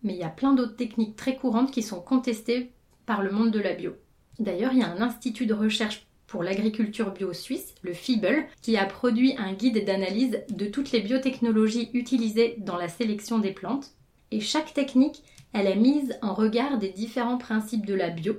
mais 0.04 0.14
il 0.14 0.20
y 0.20 0.24
a 0.24 0.30
plein 0.30 0.54
d'autres 0.54 0.76
techniques 0.76 1.16
très 1.16 1.36
courantes 1.36 1.72
qui 1.72 1.82
sont 1.82 2.02
contestées 2.02 2.72
par 3.06 3.22
le 3.22 3.32
monde 3.32 3.52
de 3.52 3.60
la 3.60 3.74
bio. 3.74 3.96
D'ailleurs, 4.40 4.74
il 4.74 4.80
y 4.80 4.84
a 4.84 4.92
un 4.92 5.02
institut 5.02 5.46
de 5.46 5.54
recherche 5.54 6.06
pour 6.28 6.44
l'agriculture 6.44 7.12
bio 7.12 7.34
suisse, 7.34 7.76
le 7.82 7.94
FIBEL, 7.94 8.46
qui 8.62 8.78
a 8.78 8.86
produit 8.86 9.36
un 9.38 9.54
guide 9.54 9.86
d'analyse 9.86 10.40
de 10.50 10.66
toutes 10.66 10.92
les 10.92 11.02
biotechnologies 11.02 11.90
utilisées 11.94 12.56
dans 12.60 12.78
la 12.78 12.90
sélection 12.90 13.40
des 13.40 13.52
plantes. 13.52 13.92
Et 14.32 14.40
chaque 14.40 14.74
technique 14.74 15.24
elle 15.54 15.68
est 15.68 15.76
mise 15.76 16.18
en 16.24 16.34
regard 16.34 16.80
des 16.80 16.90
différents 16.90 17.38
principes 17.38 17.86
de 17.86 17.94
la 17.94 18.10
bio. 18.10 18.36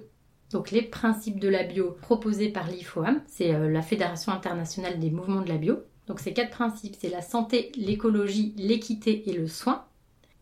Donc 0.51 0.73
les 0.73 0.83
principes 0.83 1.39
de 1.39 1.49
la 1.49 1.63
bio 1.63 1.97
proposés 2.03 2.49
par 2.49 2.69
l'IFOAM, 2.69 3.23
c'est 3.27 3.55
euh, 3.55 3.71
la 3.71 3.83
Fédération 3.83 4.33
internationale 4.33 4.99
des 4.99 5.11
mouvements 5.11 5.41
de 5.41 5.49
la 5.49 5.57
bio. 5.57 5.79
Donc 6.09 6.21
ces 6.21 6.33
quatre 6.33 6.51
principes, 6.51 6.97
c'est 6.99 7.09
la 7.09 7.23
santé, 7.23 7.73
l'écologie, 7.77 8.53
l'équité 8.59 9.31
et 9.31 9.33
le 9.33 9.47
soin. 9.47 9.85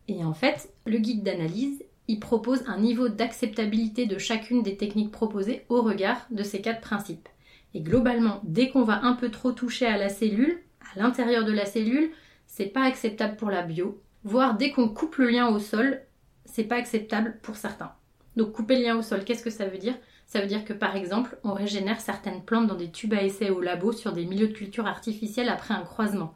Et 0.07 0.23
en 0.23 0.33
fait, 0.33 0.69
le 0.85 0.97
guide 0.97 1.23
d'analyse, 1.23 1.83
il 2.07 2.19
propose 2.19 2.63
un 2.67 2.79
niveau 2.79 3.07
d'acceptabilité 3.07 4.05
de 4.05 4.17
chacune 4.17 4.61
des 4.61 4.75
techniques 4.75 5.11
proposées 5.11 5.65
au 5.69 5.81
regard 5.81 6.25
de 6.31 6.43
ces 6.43 6.61
quatre 6.61 6.81
principes. 6.81 7.29
Et 7.73 7.81
globalement, 7.81 8.41
dès 8.43 8.69
qu'on 8.69 8.83
va 8.83 9.03
un 9.03 9.13
peu 9.13 9.31
trop 9.31 9.51
toucher 9.51 9.85
à 9.85 9.97
la 9.97 10.09
cellule, 10.09 10.59
à 10.93 10.99
l'intérieur 10.99 11.45
de 11.45 11.51
la 11.51 11.65
cellule, 11.65 12.11
c'est 12.45 12.65
pas 12.67 12.83
acceptable 12.83 13.37
pour 13.37 13.49
la 13.49 13.63
bio. 13.63 14.01
Voire 14.23 14.55
dès 14.55 14.71
qu'on 14.71 14.89
coupe 14.89 15.15
le 15.15 15.29
lien 15.29 15.47
au 15.47 15.59
sol, 15.59 16.01
c'est 16.45 16.65
pas 16.65 16.75
acceptable 16.75 17.39
pour 17.41 17.55
certains. 17.55 17.93
Donc 18.35 18.51
couper 18.51 18.77
le 18.77 18.83
lien 18.83 18.97
au 18.97 19.01
sol, 19.01 19.23
qu'est-ce 19.23 19.43
que 19.43 19.49
ça 19.49 19.65
veut 19.65 19.77
dire? 19.77 19.95
Ça 20.25 20.41
veut 20.41 20.47
dire 20.47 20.65
que 20.65 20.73
par 20.73 20.95
exemple, 20.95 21.37
on 21.43 21.53
régénère 21.53 22.01
certaines 22.01 22.43
plantes 22.43 22.67
dans 22.67 22.75
des 22.75 22.91
tubes 22.91 23.13
à 23.13 23.23
essai 23.23 23.49
au 23.49 23.61
labo 23.61 23.91
sur 23.91 24.11
des 24.11 24.25
milieux 24.25 24.47
de 24.47 24.53
culture 24.53 24.87
artificiels 24.87 25.49
après 25.49 25.73
un 25.73 25.83
croisement. 25.83 26.35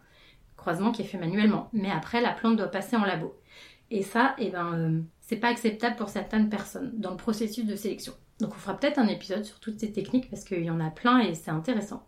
Croisement 0.56 0.92
qui 0.92 1.02
est 1.02 1.06
fait 1.06 1.18
manuellement, 1.18 1.70
mais 1.74 1.92
après 1.92 2.22
la 2.22 2.32
plante 2.32 2.58
doit 2.58 2.68
passer 2.68 2.96
en 2.96 3.06
labo. 3.06 3.36
Et 3.90 4.04
ça, 4.04 4.36
eh 4.38 4.50
ben, 4.50 4.74
euh, 4.74 5.02
c'est 5.22 5.38
pas 5.38 5.48
acceptable 5.50 5.96
pour 5.96 6.10
certaines 6.10 6.50
personnes 6.50 6.92
dans 6.96 7.12
le 7.12 7.18
processus 7.18 7.66
de 7.66 7.76
sélection. 7.76 8.14
Donc 8.40 8.52
on 8.54 8.58
fera 8.58 8.78
peut-être 8.78 9.00
un 9.00 9.08
épisode 9.08 9.46
sur 9.46 9.60
toutes 9.60 9.80
ces 9.80 9.92
techniques 9.92 10.30
parce 10.30 10.44
qu'il 10.44 10.64
y 10.64 10.70
en 10.70 10.80
a 10.80 10.90
plein 10.90 11.20
et 11.20 11.34
c'est 11.34 11.52
intéressant. 11.52 12.06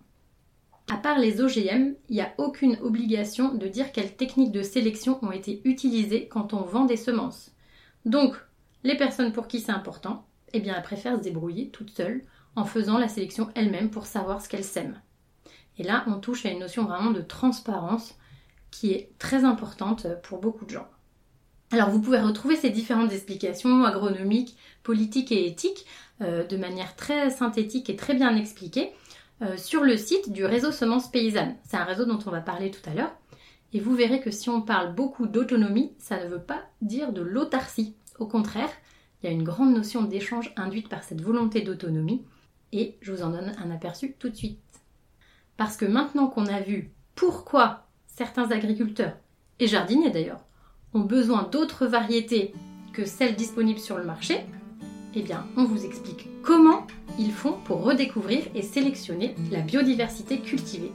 À 0.92 0.98
part 0.98 1.20
les 1.20 1.42
OGM, 1.42 1.94
il 2.10 2.16
n'y 2.16 2.22
a 2.22 2.34
aucune 2.38 2.78
obligation 2.82 3.54
de 3.54 3.68
dire 3.68 3.92
quelles 3.92 4.16
techniques 4.16 4.52
de 4.52 4.64
sélection 4.64 5.24
ont 5.24 5.32
été 5.32 5.62
utilisées 5.64 6.28
quand 6.28 6.54
on 6.54 6.62
vend 6.62 6.86
des 6.86 6.98
semences. 6.98 7.52
Donc, 8.06 8.36
les 8.84 8.98
personnes 8.98 9.32
pour 9.32 9.48
qui 9.48 9.60
c'est 9.60 9.72
important, 9.72 10.26
eh 10.54 10.60
bien, 10.60 10.76
elles 10.76 10.84
préfèrent 10.84 11.18
se 11.18 11.24
débrouiller 11.24 11.70
toutes 11.70 11.92
seules 11.92 12.24
en 12.56 12.66
faisant 12.66 12.98
la 12.98 13.08
sélection 13.08 13.50
elles-mêmes 13.54 13.92
pour 13.92 14.08
savoir 14.08 14.42
ce 14.42 14.50
qu'elles 14.50 14.64
sèment. 14.64 15.00
Et 15.78 15.84
là, 15.84 16.04
on 16.08 16.20
touche 16.20 16.46
à 16.46 16.50
une 16.50 16.60
notion 16.60 16.86
vraiment 16.86 17.12
de 17.12 17.22
transparence 17.22 18.18
qui 18.72 18.92
est 18.92 19.12
très 19.20 19.46
importante 19.46 20.08
pour 20.24 20.40
beaucoup 20.40 20.66
de 20.66 20.72
gens. 20.72 20.88
Alors 21.72 21.90
vous 21.90 22.02
pouvez 22.02 22.20
retrouver 22.20 22.56
ces 22.56 22.72
différentes 22.72 23.14
explications 23.14 23.84
agronomiques, 23.84 24.58
politiques 24.82 25.32
et 25.32 25.46
éthiques 25.46 25.86
euh, 26.22 26.44
de 26.46 26.58
manière 26.58 26.96
très 26.96 27.30
synthétique 27.30 27.90
et 27.92 27.96
très 27.96 28.16
bien 28.16 28.36
expliquée 28.36 28.92
euh, 29.44 29.56
sur 29.56 29.84
le 29.84 29.96
site 29.96 30.32
du 30.32 30.46
réseau 30.46 30.72
Semences 30.72 31.12
Paysannes. 31.12 31.56
C'est 31.64 31.78
un 31.78 31.84
réseau 31.84 32.06
dont 32.06 32.20
on 32.26 32.32
va 32.32 32.42
parler 32.42 32.72
tout 32.72 32.90
à 32.90 32.94
l'heure. 32.96 33.16
Et 33.72 33.80
vous 33.80 33.96
verrez 33.96 34.20
que 34.20 34.32
si 34.32 34.50
on 34.50 34.64
parle 34.64 34.96
beaucoup 34.96 35.28
d'autonomie, 35.28 35.94
ça 36.00 36.24
ne 36.24 36.28
veut 36.28 36.42
pas 36.42 36.64
dire 36.82 37.14
de 37.14 37.22
l'autarcie. 37.22 37.96
Au 38.18 38.26
contraire, 38.26 38.72
il 39.22 39.28
y 39.28 39.30
a 39.30 39.36
une 39.36 39.44
grande 39.44 39.76
notion 39.76 40.02
d'échange 40.02 40.52
induite 40.58 40.90
par 40.90 41.04
cette 41.04 41.22
volonté 41.22 41.62
d'autonomie. 41.62 42.26
Et 42.72 42.98
je 43.02 43.12
vous 43.12 43.22
en 43.22 43.30
donne 43.30 43.54
un 43.64 43.70
aperçu 43.70 44.14
tout 44.18 44.30
de 44.30 44.36
suite. 44.36 44.60
Parce 45.56 45.78
que 45.78 45.86
maintenant 45.86 46.28
qu'on 46.28 46.48
a 46.48 46.62
vu 46.62 46.92
pourquoi 47.14 47.86
certains 48.08 48.50
agriculteurs, 48.50 49.18
et 49.60 49.68
jardiniers 49.68 50.10
d'ailleurs, 50.10 50.44
ont 50.94 51.02
besoin 51.02 51.44
d'autres 51.44 51.86
variétés 51.86 52.54
que 52.94 53.06
celles 53.06 53.36
disponibles 53.36 53.80
sur 53.80 53.98
le 53.98 54.04
marché, 54.04 54.40
eh 55.16 55.22
bien, 55.22 55.46
on 55.58 55.64
vous 55.64 55.86
explique 55.86 56.28
comment 56.44 56.86
ils 57.18 57.32
font 57.32 57.58
pour 57.66 57.84
redécouvrir 57.84 58.44
et 58.56 58.62
sélectionner 58.62 59.36
la 59.52 59.62
biodiversité 59.62 60.40
cultivée. 60.40 60.92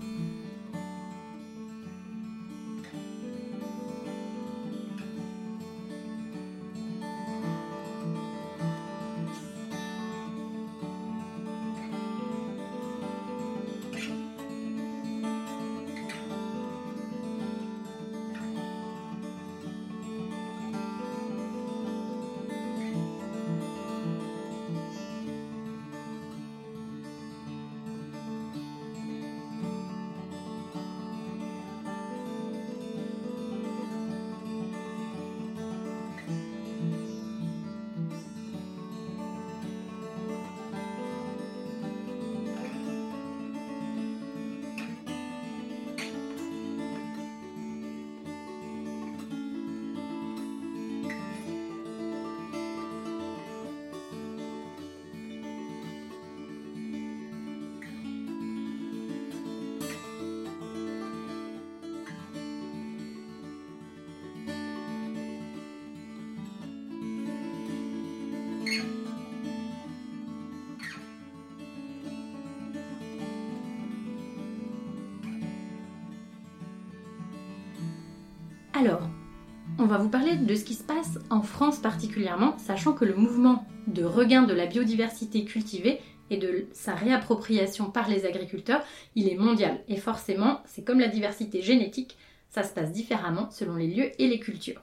On 79.85 79.87
va 79.87 79.99
vous 79.99 80.09
parler 80.09 80.37
de 80.37 80.55
ce 80.55 80.65
qui 80.65 80.73
se 80.73 80.83
passe 80.83 81.19
en 81.29 81.43
France 81.43 81.79
particulièrement, 81.79 82.57
sachant 82.57 82.95
que 82.95 83.05
le 83.05 83.15
mouvement 83.15 83.67
de 83.87 84.03
regain 84.03 84.45
de 84.45 84.55
la 84.55 84.65
biodiversité 84.65 85.45
cultivée 85.45 86.01
et 86.31 86.39
de 86.39 86.69
sa 86.73 86.95
réappropriation 86.95 87.91
par 87.91 88.09
les 88.09 88.25
agriculteurs, 88.25 88.83
il 89.15 89.29
est 89.29 89.37
mondial. 89.37 89.85
Et 89.89 89.99
forcément, 89.99 90.63
c'est 90.65 90.85
comme 90.85 91.01
la 91.01 91.09
diversité 91.09 91.61
génétique, 91.61 92.17
ça 92.49 92.63
se 92.63 92.73
passe 92.73 92.93
différemment 92.93 93.51
selon 93.51 93.77
les 93.77 93.89
lieux 93.89 94.11
et 94.19 94.27
les 94.27 94.41
cultures. 94.41 94.81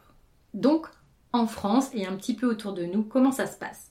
Donc, 0.54 0.86
en 1.34 1.48
France 1.48 1.90
et 1.96 2.06
un 2.06 2.16
petit 2.16 2.36
peu 2.36 2.46
autour 2.46 2.74
de 2.74 2.86
nous, 2.86 3.02
comment 3.02 3.32
ça 3.32 3.48
se 3.48 3.58
passe? 3.58 3.90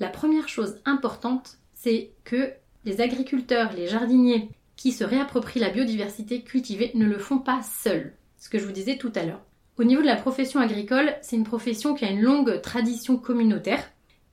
La 0.00 0.08
première 0.08 0.48
chose 0.48 0.80
importante, 0.86 1.58
c'est 1.74 2.12
que 2.24 2.54
les 2.86 3.02
agriculteurs, 3.02 3.74
les 3.74 3.86
jardiniers 3.86 4.48
qui 4.76 4.92
se 4.92 5.04
réapproprient 5.04 5.60
la 5.60 5.68
biodiversité 5.68 6.40
cultivée 6.40 6.90
ne 6.94 7.04
le 7.04 7.18
font 7.18 7.38
pas 7.38 7.60
seuls 7.62 8.14
ce 8.38 8.48
que 8.48 8.58
je 8.58 8.64
vous 8.64 8.72
disais 8.72 8.96
tout 8.96 9.12
à 9.14 9.24
l'heure. 9.24 9.42
Au 9.78 9.84
niveau 9.84 10.02
de 10.02 10.06
la 10.06 10.16
profession 10.16 10.58
agricole, 10.58 11.14
c'est 11.22 11.36
une 11.36 11.44
profession 11.44 11.94
qui 11.94 12.04
a 12.04 12.10
une 12.10 12.20
longue 12.20 12.60
tradition 12.62 13.16
communautaire 13.16 13.84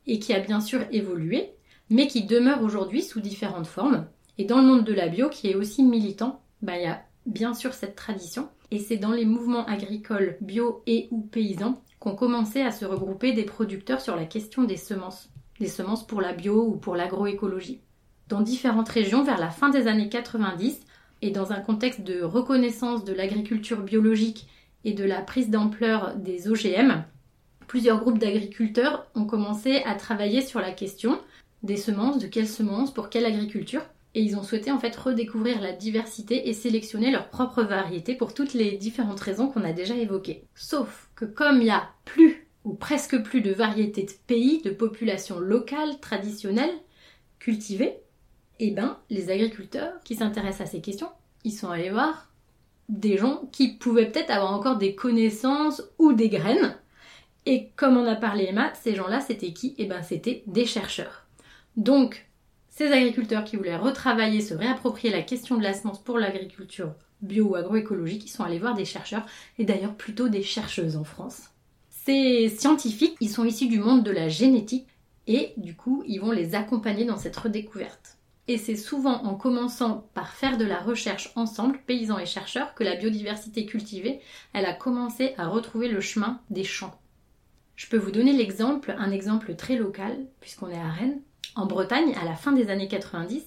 et 0.08 0.18
qui 0.18 0.34
a 0.34 0.40
bien 0.40 0.60
sûr 0.60 0.82
évolué, 0.92 1.52
mais 1.92 2.08
qui 2.08 2.24
demeure 2.24 2.64
aujourd'hui 2.64 3.04
sous 3.04 3.22
différentes 3.22 3.68
formes. 3.68 4.08
Et 4.40 4.46
dans 4.46 4.60
le 4.60 4.66
monde 4.66 4.84
de 4.84 4.94
la 4.94 5.08
bio, 5.08 5.30
qui 5.30 5.52
est 5.52 5.56
aussi 5.56 5.84
militant, 5.84 6.42
bah, 6.64 6.78
il 6.78 6.84
y 6.84 6.88
a 6.88 7.04
bien 7.28 7.54
sûr 7.54 7.76
cette 7.76 7.96
tradition. 7.96 8.50
Et 8.72 8.80
c'est 8.80 8.98
dans 8.98 9.12
les 9.12 9.26
mouvements 9.26 9.68
agricoles 9.68 10.38
bio 10.42 10.82
et 10.88 11.08
ou 11.12 11.22
paysans 11.22 11.80
qu'ont 12.00 12.16
commencé 12.16 12.62
à 12.62 12.72
se 12.72 12.86
regrouper 12.86 13.32
des 13.32 13.44
producteurs 13.44 14.02
sur 14.02 14.16
la 14.16 14.26
question 14.26 14.64
des 14.64 14.78
semences. 14.78 15.30
Des 15.60 15.68
semences 15.68 16.08
pour 16.08 16.22
la 16.22 16.34
bio 16.34 16.66
ou 16.66 16.76
pour 16.76 16.96
l'agroécologie. 16.96 17.82
Dans 18.30 18.42
différentes 18.42 18.90
régions, 18.90 19.24
vers 19.24 19.38
la 19.38 19.52
fin 19.52 19.70
des 19.70 19.86
années 19.86 20.10
90, 20.10 20.80
et 21.22 21.30
dans 21.30 21.52
un 21.52 21.60
contexte 21.60 22.02
de 22.02 22.24
reconnaissance 22.24 23.04
de 23.04 23.14
l'agriculture 23.14 23.82
biologique 23.82 24.48
et 24.86 24.94
de 24.94 25.04
la 25.04 25.22
prise 25.22 25.50
d'ampleur 25.50 26.16
des 26.16 26.48
OGM, 26.48 27.04
plusieurs 27.68 28.00
groupes 28.00 28.20
d'agriculteurs 28.20 29.08
ont 29.16 29.26
commencé 29.26 29.82
à 29.86 29.96
travailler 29.96 30.42
sur 30.42 30.62
la 30.62 30.72
question 30.72 31.20
des 31.64 31.76
semences, 31.76 32.20
de 32.20 32.28
quelles 32.28 32.48
semences, 32.48 32.94
pour 32.94 33.10
quelle 33.10 33.26
agriculture. 33.26 33.82
Et 34.14 34.22
ils 34.22 34.38
ont 34.38 34.44
souhaité 34.44 34.72
en 34.72 34.80
fait 34.80 34.96
redécouvrir 34.96 35.60
la 35.60 35.74
diversité 35.74 36.48
et 36.48 36.54
sélectionner 36.54 37.12
leurs 37.12 37.30
propres 37.30 37.64
variétés 37.64 38.16
pour 38.16 38.34
toutes 38.34 38.54
les 38.54 38.78
différentes 38.78 39.20
raisons 39.20 39.50
qu'on 39.50 39.66
a 39.66 39.74
déjà 39.74 39.96
évoquées. 39.96 40.46
Sauf 40.54 41.10
que 41.16 41.26
comme 41.26 41.58
il 41.58 41.68
y 41.68 41.72
a 41.72 41.90
plus 42.06 42.48
ou 42.64 42.76
presque 42.76 43.22
plus 43.24 43.42
de 43.42 43.52
variétés 43.52 44.04
de 44.04 44.12
pays, 44.28 44.62
de 44.62 44.70
populations 44.70 45.40
locales, 45.40 46.00
traditionnelles, 46.00 46.74
cultivées, 47.40 47.98
eh 48.60 48.72
ben, 48.72 48.98
les 49.10 49.30
agriculteurs 49.30 49.94
qui 50.06 50.16
s'intéressent 50.16 50.70
à 50.70 50.72
ces 50.72 50.82
questions, 50.82 51.10
ils 51.44 51.52
sont 51.52 51.70
allés 51.70 51.90
voir 51.90 52.30
des 52.90 53.18
gens 53.18 53.50
qui 53.52 53.74
pouvaient 53.74 54.12
peut-être 54.12 54.32
avoir 54.32 54.54
encore 54.54 54.78
des 54.78 54.96
connaissances 54.96 55.84
ou 55.98 56.14
des 56.14 56.30
graines. 56.30 56.78
Et 57.46 57.70
comme 57.76 57.98
on 57.98 58.08
a 58.08 58.16
parlé 58.16 58.46
Emma, 58.46 58.74
ces 58.76 58.96
gens-là, 58.96 59.22
c'était 59.22 59.54
qui? 59.54 59.76
Eh 59.78 59.86
ben, 59.86 60.02
c'était 60.02 60.44
des 60.48 60.66
chercheurs. 60.66 61.26
Donc, 61.78 62.28
ces 62.70 62.92
agriculteurs 62.92 63.44
qui 63.44 63.56
voulaient 63.56 63.78
retravailler, 63.78 64.42
se 64.42 64.54
réapproprier 64.54 65.14
la 65.14 65.22
question 65.22 65.58
de 65.58 65.64
la 65.64 65.74
semence 65.74 66.04
pour 66.04 66.20
l'agriculture 66.20 66.94
bio 67.22 67.46
ou 67.46 67.56
agroécologique, 67.56 68.26
ils 68.26 68.30
sont 68.30 68.44
allés 68.44 68.60
voir 68.60 68.76
des 68.76 68.86
chercheurs, 68.86 69.26
et 69.58 69.66
d'ailleurs 69.66 69.96
plutôt 69.96 70.30
des 70.30 70.44
chercheuses 70.44 70.98
en 70.98 71.04
France. 71.04 71.44
Ces 71.90 72.50
scientifiques, 72.50 73.16
ils 73.20 73.30
sont 73.30 73.46
issus 73.46 73.68
du 73.68 73.80
monde 73.80 74.04
de 74.04 74.12
la 74.12 74.30
génétique, 74.30 74.88
et 75.28 75.54
du 75.58 75.76
coup, 75.76 76.04
ils 76.06 76.20
vont 76.20 76.32
les 76.32 76.54
accompagner 76.54 77.06
dans 77.06 77.18
cette 77.18 77.38
redécouverte. 77.38 78.18
Et 78.48 78.58
c'est 78.58 78.76
souvent 78.76 79.24
en 79.24 79.36
commençant 79.36 80.08
par 80.14 80.34
faire 80.34 80.58
de 80.58 80.66
la 80.66 80.80
recherche 80.80 81.32
ensemble, 81.36 81.80
paysans 81.88 82.20
et 82.20 82.28
chercheurs, 82.28 82.76
que 82.76 82.84
la 82.84 82.96
biodiversité 82.96 83.66
cultivée, 83.66 84.20
elle 84.54 84.66
a 84.66 84.74
commencé 84.74 85.34
à 85.38 85.48
retrouver 85.48 85.88
le 85.88 86.00
chemin 86.00 86.42
des 86.52 86.64
champs. 86.64 87.00
Je 87.76 87.88
peux 87.88 87.98
vous 87.98 88.12
donner 88.12 88.34
l'exemple, 88.34 88.96
un 88.98 89.12
exemple 89.12 89.56
très 89.56 89.76
local, 89.76 90.26
puisqu'on 90.42 90.70
est 90.70 90.78
à 90.78 90.90
Rennes. 90.90 91.22
En 91.56 91.66
Bretagne, 91.66 92.14
à 92.22 92.26
la 92.26 92.36
fin 92.36 92.52
des 92.52 92.70
années 92.70 92.88
90, 92.88 93.44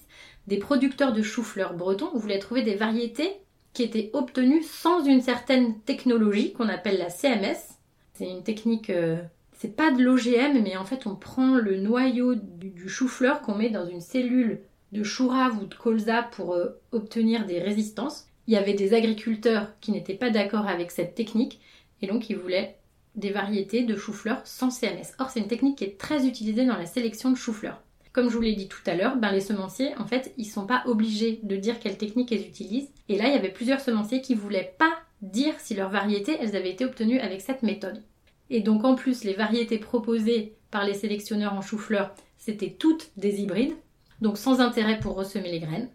des 0.49 0.59
producteurs 0.59 1.13
de 1.13 1.23
choux-fleurs 1.23 1.75
bretons 1.75 2.11
voulaient 2.15 2.39
trouver 2.39 2.63
des 2.63 2.75
variétés 2.75 3.33
qui 3.75 3.83
étaient 3.85 4.11
obtenues 4.15 4.65
sans 4.65 5.05
une 5.05 5.21
certaine 5.21 5.81
technologie 5.83 6.53
qu'on 6.53 6.69
appelle 6.69 6.99
la 6.99 7.11
CMS. 7.11 7.79
C'est 8.15 8.29
une 8.29 8.43
technique 8.43 8.91
euh, 8.91 9.23
c'est 9.59 9.75
pas 9.75 9.91
de 9.91 10.01
l'OGM, 10.01 10.63
mais 10.63 10.77
en 10.77 10.85
fait, 10.85 11.09
on 11.09 11.17
prend 11.17 11.57
le 11.57 11.79
noyau 11.79 12.37
du, 12.37 12.89
chou-fleur 12.89 13.43
qu'on 13.43 13.57
met 13.57 13.71
dans 13.71 13.87
une 13.87 14.01
cellule 14.01 14.61
de 14.93 15.03
chou 15.03 15.31
ou 15.31 15.67
de 15.67 15.75
colza 15.75 16.23
pour 16.23 16.55
euh, 16.55 16.81
obtenir 16.93 17.47
des 17.47 17.61
résistances. 17.61 18.27
Il 18.47 18.55
y 18.55 18.57
avait 18.57 18.75
des 18.75 18.95
agriculteurs 18.95 19.69
qui 19.81 19.93
n'étaient 19.93 20.15
pas 20.15 20.31
d'accord 20.31 20.67
avec 20.67 20.91
cette 20.91 21.15
technique 21.15 21.61
et 22.01 22.07
donc 22.07 22.31
ils 22.31 22.37
voulaient 22.37 22.79
des 23.15 23.31
variétés 23.31 23.83
de 23.83 23.97
chou-fleur 23.97 24.41
sans 24.45 24.71
CMS. 24.71 25.15
Or, 25.19 25.31
c'est 25.31 25.41
une 25.41 25.49
technique 25.49 25.79
qui 25.79 25.85
est 25.85 25.99
très 25.99 26.27
utilisée 26.27 26.65
dans 26.65 26.77
la 26.77 26.87
sélection 26.87 27.31
de 27.31 27.37
chou-fleur. 27.37 27.83
Comme 28.13 28.31
je 28.31 28.35
vous 28.35 28.43
l'ai 28.43 28.55
dit 28.55 28.69
tout 28.69 28.83
à 28.87 28.95
l'heure, 28.95 29.17
ben, 29.17 29.33
les 29.33 29.41
semenciers, 29.41 29.97
en 29.99 30.07
fait, 30.07 30.33
ils 30.39 30.47
sont 30.47 30.67
pas 30.67 30.83
obligés 30.87 31.41
de 31.43 31.57
dire 31.57 31.79
quelle 31.79 31.99
technique 31.99 32.31
ils 32.31 32.47
utilisent. 32.47 32.91
Et 33.09 33.19
là, 33.19 33.27
il 33.27 33.35
y 33.35 33.39
avait 33.39 33.51
plusieurs 33.51 33.81
semenciers 33.81 34.23
qui 34.23 34.35
voulaient 34.35 34.75
pas 34.79 34.93
dire 35.21 35.55
si 35.59 35.75
leurs 35.75 35.91
variétés, 35.91 36.37
elles 36.41 36.57
avaient 36.57 36.71
été 36.71 36.85
obtenues 36.85 37.21
avec 37.21 37.41
cette 37.41 37.63
méthode. 37.63 38.03
Et 38.51 38.61
donc 38.61 38.85
en 38.85 38.95
plus, 38.95 39.25
les 39.25 39.35
variétés 39.35 39.79
proposées 39.79 40.55
par 40.71 40.85
les 40.85 40.95
sélectionneurs 40.95 41.55
en 41.55 41.61
chou-fleur, 41.61 42.15
c'était 42.39 42.71
toutes 42.79 43.11
des 43.17 43.41
hybrides, 43.41 43.75
donc 44.21 44.39
sans 44.39 44.61
intérêt 44.61 44.99
pour 44.99 45.15
ressemer 45.15 45.51
les 45.51 45.61
graines. 45.61 45.91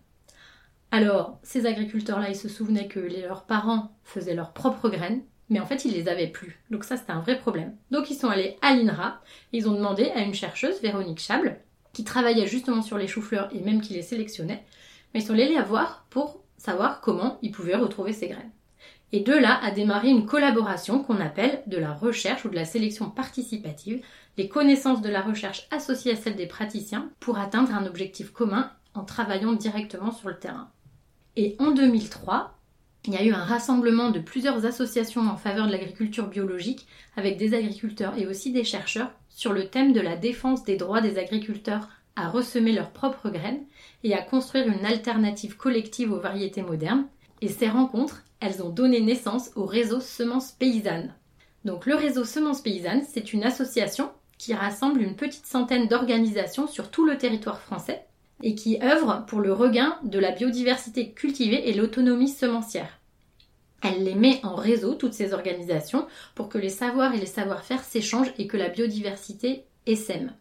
Alors, 0.91 1.39
ces 1.43 1.65
agriculteurs-là, 1.65 2.29
ils 2.29 2.35
se 2.35 2.49
souvenaient 2.49 2.87
que 2.87 2.99
leurs 2.99 3.45
parents 3.45 3.95
faisaient 4.03 4.35
leurs 4.35 4.53
propres 4.53 4.89
graines, 4.89 5.23
mais 5.49 5.59
en 5.59 5.65
fait, 5.65 5.85
ils 5.85 5.93
les 5.93 6.07
avaient 6.07 6.27
plus. 6.27 6.61
Donc 6.69 6.83
ça, 6.83 6.97
c'était 6.97 7.11
un 7.11 7.21
vrai 7.21 7.37
problème. 7.37 7.75
Donc 7.91 8.09
ils 8.09 8.15
sont 8.15 8.29
allés 8.29 8.57
à 8.61 8.75
l'INRA, 8.75 9.21
ils 9.51 9.67
ont 9.67 9.73
demandé 9.73 10.05
à 10.15 10.21
une 10.21 10.33
chercheuse, 10.33 10.81
Véronique 10.81 11.19
Chable, 11.19 11.59
qui 11.93 12.03
travaillait 12.03 12.47
justement 12.47 12.81
sur 12.81 12.97
les 12.97 13.07
choux-fleurs 13.07 13.49
et 13.53 13.61
même 13.61 13.81
qui 13.81 13.93
les 13.93 14.01
sélectionnait, 14.01 14.63
mais 15.13 15.19
ils 15.19 15.25
sont 15.25 15.33
allés 15.33 15.53
la 15.53 15.63
voir 15.63 16.05
pour 16.09 16.43
savoir 16.57 17.01
comment 17.01 17.37
ils 17.41 17.51
pouvaient 17.51 17.75
retrouver 17.75 18.13
ces 18.13 18.27
graines. 18.27 18.51
Et 19.13 19.19
de 19.19 19.33
là 19.33 19.59
a 19.63 19.69
démarré 19.69 20.09
une 20.09 20.25
collaboration 20.25 21.03
qu'on 21.03 21.21
appelle 21.21 21.61
de 21.67 21.77
la 21.77 21.93
recherche 21.93 22.45
ou 22.45 22.49
de 22.49 22.55
la 22.55 22.65
sélection 22.65 23.11
participative, 23.11 24.01
les 24.37 24.49
connaissances 24.49 25.03
de 25.03 25.09
la 25.09 25.21
recherche 25.21 25.67
associées 25.69 26.13
à 26.13 26.15
celles 26.15 26.35
des 26.35 26.47
praticiens 26.47 27.11
pour 27.19 27.37
atteindre 27.37 27.75
un 27.75 27.85
objectif 27.85 28.31
commun 28.31 28.71
en 28.95 29.03
travaillant 29.03 29.53
directement 29.53 30.11
sur 30.11 30.29
le 30.29 30.39
terrain. 30.39 30.71
Et 31.35 31.55
en 31.59 31.71
2003, 31.71 32.57
il 33.05 33.13
y 33.13 33.17
a 33.17 33.23
eu 33.23 33.33
un 33.33 33.43
rassemblement 33.43 34.09
de 34.09 34.19
plusieurs 34.19 34.65
associations 34.65 35.21
en 35.21 35.37
faveur 35.37 35.67
de 35.67 35.71
l'agriculture 35.71 36.27
biologique 36.27 36.87
avec 37.15 37.37
des 37.37 37.53
agriculteurs 37.53 38.17
et 38.17 38.25
aussi 38.25 38.51
des 38.51 38.63
chercheurs 38.63 39.11
sur 39.29 39.53
le 39.53 39.67
thème 39.67 39.93
de 39.93 40.01
la 40.01 40.15
défense 40.15 40.63
des 40.63 40.75
droits 40.75 41.01
des 41.01 41.19
agriculteurs 41.19 41.87
à 42.15 42.29
ressemer 42.29 42.71
leurs 42.71 42.91
propres 42.91 43.29
graines 43.29 43.61
et 44.03 44.15
à 44.15 44.23
construire 44.23 44.67
une 44.67 44.85
alternative 44.85 45.55
collective 45.55 46.11
aux 46.11 46.19
variétés 46.19 46.63
modernes. 46.63 47.05
Et 47.41 47.49
ces 47.49 47.67
rencontres, 47.67 48.23
elles 48.43 48.61
ont 48.61 48.69
donné 48.69 48.99
naissance 48.99 49.51
au 49.55 49.65
réseau 49.65 50.01
Semences 50.01 50.51
Paysannes. 50.51 51.13
Donc 51.63 51.85
le 51.85 51.95
réseau 51.95 52.25
Semences 52.25 52.61
Paysannes, 52.61 53.05
c'est 53.09 53.31
une 53.31 53.45
association 53.45 54.11
qui 54.37 54.53
rassemble 54.53 55.01
une 55.01 55.15
petite 55.15 55.45
centaine 55.45 55.87
d'organisations 55.87 56.67
sur 56.67 56.91
tout 56.91 57.05
le 57.05 57.17
territoire 57.17 57.61
français 57.61 58.03
et 58.41 58.53
qui 58.53 58.83
œuvre 58.83 59.23
pour 59.27 59.39
le 59.39 59.53
regain 59.53 59.97
de 60.03 60.19
la 60.19 60.31
biodiversité 60.31 61.13
cultivée 61.13 61.69
et 61.69 61.73
l'autonomie 61.73 62.27
semencière. 62.27 62.99
Elle 63.81 64.03
les 64.03 64.15
met 64.15 64.41
en 64.43 64.55
réseau, 64.55 64.95
toutes 64.95 65.13
ces 65.13 65.33
organisations, 65.33 66.05
pour 66.35 66.49
que 66.49 66.57
les 66.57 66.69
savoirs 66.69 67.13
et 67.13 67.19
les 67.19 67.25
savoir-faire 67.25 67.81
s'échangent 67.81 68.33
et 68.37 68.47
que 68.47 68.57
la 68.57 68.67
biodiversité 68.67 69.63
essaime. 69.85 70.33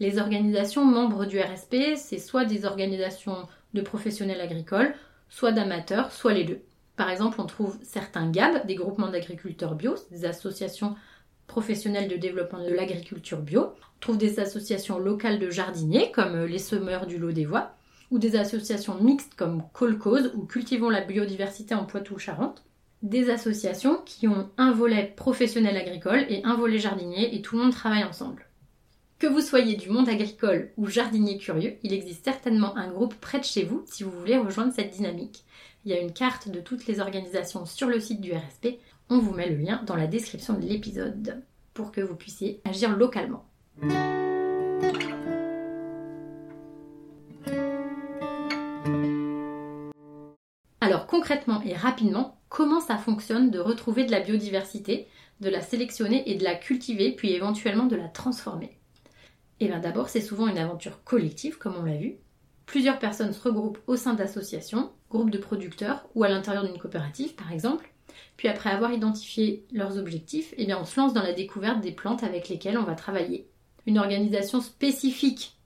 Les 0.00 0.18
organisations 0.18 0.84
membres 0.84 1.24
du 1.24 1.40
RSP, 1.40 1.96
c'est 1.96 2.18
soit 2.18 2.44
des 2.44 2.66
organisations 2.66 3.48
de 3.72 3.80
professionnels 3.80 4.40
agricoles, 4.42 4.94
soit 5.30 5.52
d'amateurs, 5.52 6.12
soit 6.12 6.34
les 6.34 6.44
deux. 6.44 6.60
Par 6.96 7.10
exemple, 7.10 7.40
on 7.40 7.46
trouve 7.46 7.78
certains 7.82 8.30
GAB, 8.30 8.66
des 8.66 8.74
groupements 8.74 9.10
d'agriculteurs 9.10 9.74
bio, 9.74 9.94
des 10.10 10.24
associations 10.24 10.94
professionnelles 11.46 12.08
de 12.08 12.16
développement 12.16 12.64
de 12.64 12.72
l'agriculture 12.72 13.40
bio. 13.40 13.62
On 13.62 14.00
trouve 14.00 14.18
des 14.18 14.40
associations 14.40 14.98
locales 14.98 15.38
de 15.38 15.50
jardiniers, 15.50 16.10
comme 16.12 16.44
les 16.44 16.58
semeurs 16.58 17.06
du 17.06 17.18
Lot 17.18 17.32
des 17.32 17.44
Voies, 17.44 17.74
ou 18.10 18.18
des 18.18 18.36
associations 18.36 19.02
mixtes 19.02 19.34
comme 19.34 19.62
Colcause 19.72 20.32
ou 20.34 20.44
Cultivons 20.44 20.90
la 20.90 21.00
biodiversité 21.00 21.74
en 21.74 21.84
Poitou-Charentes. 21.84 22.62
Des 23.02 23.30
associations 23.30 24.00
qui 24.04 24.28
ont 24.28 24.50
un 24.58 24.72
volet 24.72 25.12
professionnel 25.16 25.76
agricole 25.76 26.24
et 26.28 26.44
un 26.44 26.54
volet 26.54 26.78
jardinier 26.78 27.34
et 27.34 27.42
tout 27.42 27.56
le 27.56 27.62
monde 27.62 27.72
travaille 27.72 28.04
ensemble. 28.04 28.46
Que 29.18 29.26
vous 29.26 29.40
soyez 29.40 29.76
du 29.76 29.88
monde 29.88 30.08
agricole 30.08 30.70
ou 30.76 30.86
jardinier 30.86 31.38
curieux, 31.38 31.74
il 31.82 31.92
existe 31.92 32.24
certainement 32.24 32.76
un 32.76 32.90
groupe 32.90 33.14
près 33.14 33.38
de 33.38 33.44
chez 33.44 33.64
vous 33.64 33.82
si 33.86 34.02
vous 34.02 34.10
voulez 34.10 34.36
rejoindre 34.36 34.72
cette 34.74 34.92
dynamique. 34.92 35.44
Il 35.84 35.90
y 35.90 35.94
a 35.94 36.00
une 36.00 36.12
carte 36.12 36.48
de 36.48 36.60
toutes 36.60 36.86
les 36.86 37.00
organisations 37.00 37.66
sur 37.66 37.88
le 37.88 37.98
site 37.98 38.20
du 38.20 38.32
RSP. 38.32 38.78
On 39.10 39.18
vous 39.18 39.34
met 39.34 39.48
le 39.48 39.56
lien 39.56 39.82
dans 39.84 39.96
la 39.96 40.06
description 40.06 40.54
de 40.54 40.64
l'épisode 40.64 41.42
pour 41.74 41.90
que 41.90 42.00
vous 42.00 42.14
puissiez 42.14 42.60
agir 42.64 42.96
localement. 42.96 43.44
Alors 50.80 51.08
concrètement 51.08 51.60
et 51.62 51.74
rapidement, 51.74 52.38
comment 52.48 52.80
ça 52.80 52.96
fonctionne 52.96 53.50
de 53.50 53.58
retrouver 53.58 54.04
de 54.04 54.12
la 54.12 54.20
biodiversité, 54.20 55.08
de 55.40 55.50
la 55.50 55.62
sélectionner 55.62 56.30
et 56.30 56.36
de 56.36 56.44
la 56.44 56.54
cultiver, 56.54 57.10
puis 57.10 57.32
éventuellement 57.32 57.86
de 57.86 57.96
la 57.96 58.06
transformer? 58.06 58.78
Eh 59.58 59.66
bien 59.66 59.80
d'abord, 59.80 60.10
c'est 60.10 60.20
souvent 60.20 60.46
une 60.46 60.58
aventure 60.58 61.02
collective, 61.02 61.58
comme 61.58 61.74
on 61.74 61.84
l'a 61.84 61.96
vu. 61.96 62.18
Plusieurs 62.66 63.00
personnes 63.00 63.32
se 63.32 63.42
regroupent 63.42 63.82
au 63.86 63.96
sein 63.96 64.14
d'associations, 64.14 64.92
groupes 65.12 65.30
de 65.30 65.38
producteurs 65.38 66.08
ou 66.14 66.24
à 66.24 66.28
l'intérieur 66.28 66.64
d'une 66.64 66.78
coopérative 66.78 67.34
par 67.34 67.52
exemple. 67.52 67.92
Puis 68.36 68.48
après 68.48 68.70
avoir 68.70 68.92
identifié 68.92 69.64
leurs 69.72 69.98
objectifs, 69.98 70.54
eh 70.56 70.66
bien 70.66 70.78
on 70.80 70.84
se 70.84 70.98
lance 70.98 71.12
dans 71.12 71.22
la 71.22 71.32
découverte 71.32 71.80
des 71.80 71.92
plantes 71.92 72.24
avec 72.24 72.48
lesquelles 72.48 72.78
on 72.78 72.84
va 72.84 72.94
travailler. 72.94 73.48
Une 73.86 73.98
organisation 73.98 74.60
spécifique 74.60 75.56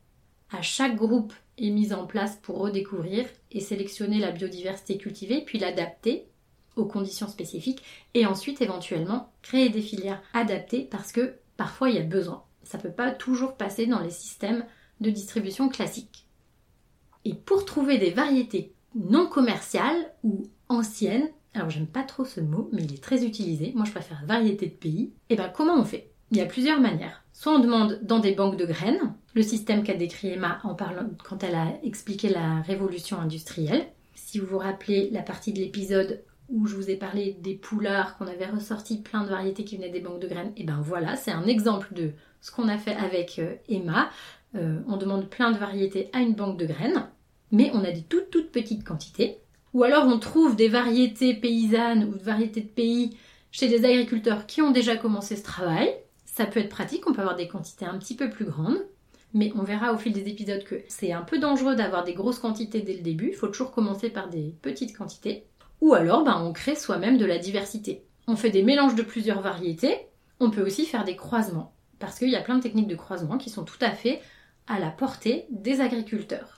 à 0.50 0.62
chaque 0.62 0.96
groupe 0.96 1.32
est 1.58 1.70
mise 1.70 1.92
en 1.92 2.06
place 2.06 2.36
pour 2.42 2.58
redécouvrir 2.58 3.26
et 3.50 3.60
sélectionner 3.60 4.18
la 4.18 4.30
biodiversité 4.30 4.98
cultivée, 4.98 5.42
puis 5.42 5.58
l'adapter 5.58 6.28
aux 6.76 6.84
conditions 6.84 7.28
spécifiques 7.28 7.82
et 8.14 8.26
ensuite 8.26 8.60
éventuellement 8.60 9.32
créer 9.42 9.70
des 9.70 9.80
filières 9.80 10.22
adaptées 10.34 10.86
parce 10.90 11.12
que 11.12 11.36
parfois 11.56 11.88
il 11.88 11.96
y 11.96 12.00
a 12.00 12.02
besoin. 12.02 12.44
Ça 12.62 12.78
ne 12.78 12.82
peut 12.82 12.92
pas 12.92 13.10
toujours 13.10 13.56
passer 13.56 13.86
dans 13.86 14.00
les 14.00 14.10
systèmes 14.10 14.64
de 15.00 15.10
distribution 15.10 15.68
classiques. 15.68 16.26
Et 17.24 17.34
pour 17.34 17.64
trouver 17.64 17.98
des 17.98 18.10
variétés 18.10 18.75
non 18.96 19.26
commerciales 19.26 20.12
ou 20.24 20.44
anciennes, 20.68 21.28
alors 21.54 21.70
j'aime 21.70 21.86
pas 21.86 22.02
trop 22.02 22.24
ce 22.24 22.40
mot, 22.40 22.68
mais 22.72 22.82
il 22.82 22.94
est 22.94 23.02
très 23.02 23.24
utilisé, 23.24 23.72
moi 23.74 23.84
je 23.84 23.92
préfère 23.92 24.24
variété 24.26 24.66
de 24.66 24.74
pays, 24.74 25.12
et 25.30 25.36
bien 25.36 25.48
comment 25.48 25.78
on 25.78 25.84
fait? 25.84 26.10
Il 26.32 26.38
y 26.38 26.40
a 26.40 26.46
plusieurs 26.46 26.80
manières. 26.80 27.22
Soit 27.32 27.54
on 27.54 27.60
demande 27.60 28.00
dans 28.02 28.18
des 28.18 28.34
banques 28.34 28.56
de 28.56 28.66
graines, 28.66 29.14
le 29.34 29.42
système 29.42 29.84
qu'a 29.84 29.94
décrit 29.94 30.30
Emma 30.30 30.58
en 30.64 30.74
parlant 30.74 31.08
quand 31.24 31.44
elle 31.44 31.54
a 31.54 31.78
expliqué 31.84 32.28
la 32.28 32.62
révolution 32.62 33.20
industrielle. 33.20 33.86
Si 34.14 34.38
vous 34.38 34.46
vous 34.46 34.58
rappelez 34.58 35.10
la 35.10 35.22
partie 35.22 35.52
de 35.52 35.60
l'épisode 35.60 36.24
où 36.48 36.66
je 36.66 36.74
vous 36.74 36.90
ai 36.90 36.96
parlé 36.96 37.36
des 37.40 37.54
poulards, 37.54 38.16
qu'on 38.16 38.26
avait 38.26 38.46
ressorti 38.46 38.98
plein 38.98 39.24
de 39.24 39.28
variétés 39.28 39.64
qui 39.64 39.76
venaient 39.76 39.90
des 39.90 40.00
banques 40.00 40.20
de 40.20 40.28
graines, 40.28 40.52
et 40.56 40.64
ben 40.64 40.80
voilà, 40.80 41.16
c'est 41.16 41.32
un 41.32 41.46
exemple 41.46 41.92
de 41.92 42.12
ce 42.40 42.50
qu'on 42.50 42.68
a 42.68 42.78
fait 42.78 42.94
avec 42.94 43.38
euh, 43.38 43.54
Emma. 43.68 44.10
Euh, 44.54 44.80
on 44.88 44.96
demande 44.96 45.28
plein 45.28 45.50
de 45.50 45.58
variétés 45.58 46.08
à 46.12 46.20
une 46.20 46.34
banque 46.34 46.58
de 46.58 46.66
graines 46.66 47.08
mais 47.52 47.70
on 47.74 47.84
a 47.84 47.90
des 47.90 48.02
toutes 48.02 48.30
toutes 48.30 48.50
petites 48.50 48.84
quantités. 48.84 49.38
Ou 49.74 49.84
alors 49.84 50.06
on 50.06 50.18
trouve 50.18 50.56
des 50.56 50.68
variétés 50.68 51.34
paysannes 51.34 52.04
ou 52.04 52.16
des 52.16 52.24
variétés 52.24 52.62
de 52.62 52.68
pays 52.68 53.16
chez 53.50 53.68
des 53.68 53.84
agriculteurs 53.84 54.46
qui 54.46 54.62
ont 54.62 54.70
déjà 54.70 54.96
commencé 54.96 55.36
ce 55.36 55.42
travail. 55.42 55.88
Ça 56.24 56.46
peut 56.46 56.60
être 56.60 56.68
pratique, 56.68 57.08
on 57.08 57.12
peut 57.12 57.20
avoir 57.20 57.36
des 57.36 57.48
quantités 57.48 57.84
un 57.84 57.98
petit 57.98 58.16
peu 58.16 58.30
plus 58.30 58.44
grandes. 58.44 58.78
Mais 59.34 59.52
on 59.54 59.62
verra 59.62 59.92
au 59.92 59.98
fil 59.98 60.12
des 60.12 60.28
épisodes 60.28 60.64
que 60.64 60.76
c'est 60.88 61.12
un 61.12 61.22
peu 61.22 61.38
dangereux 61.38 61.74
d'avoir 61.74 62.04
des 62.04 62.14
grosses 62.14 62.38
quantités 62.38 62.80
dès 62.80 62.94
le 62.94 63.02
début. 63.02 63.28
Il 63.28 63.34
faut 63.34 63.48
toujours 63.48 63.72
commencer 63.72 64.08
par 64.08 64.28
des 64.28 64.54
petites 64.62 64.96
quantités. 64.96 65.46
Ou 65.80 65.94
alors 65.94 66.24
ben, 66.24 66.42
on 66.42 66.52
crée 66.52 66.74
soi-même 66.74 67.18
de 67.18 67.26
la 67.26 67.38
diversité. 67.38 68.04
On 68.26 68.36
fait 68.36 68.50
des 68.50 68.62
mélanges 68.62 68.94
de 68.94 69.02
plusieurs 69.02 69.42
variétés. 69.42 69.96
On 70.40 70.50
peut 70.50 70.64
aussi 70.64 70.86
faire 70.86 71.04
des 71.04 71.16
croisements. 71.16 71.74
Parce 71.98 72.18
qu'il 72.18 72.30
y 72.30 72.36
a 72.36 72.42
plein 72.42 72.56
de 72.56 72.62
techniques 72.62 72.88
de 72.88 72.96
croisement 72.96 73.38
qui 73.38 73.50
sont 73.50 73.64
tout 73.64 73.82
à 73.82 73.90
fait 73.90 74.20
à 74.66 74.78
la 74.78 74.90
portée 74.90 75.46
des 75.50 75.80
agriculteurs. 75.80 76.55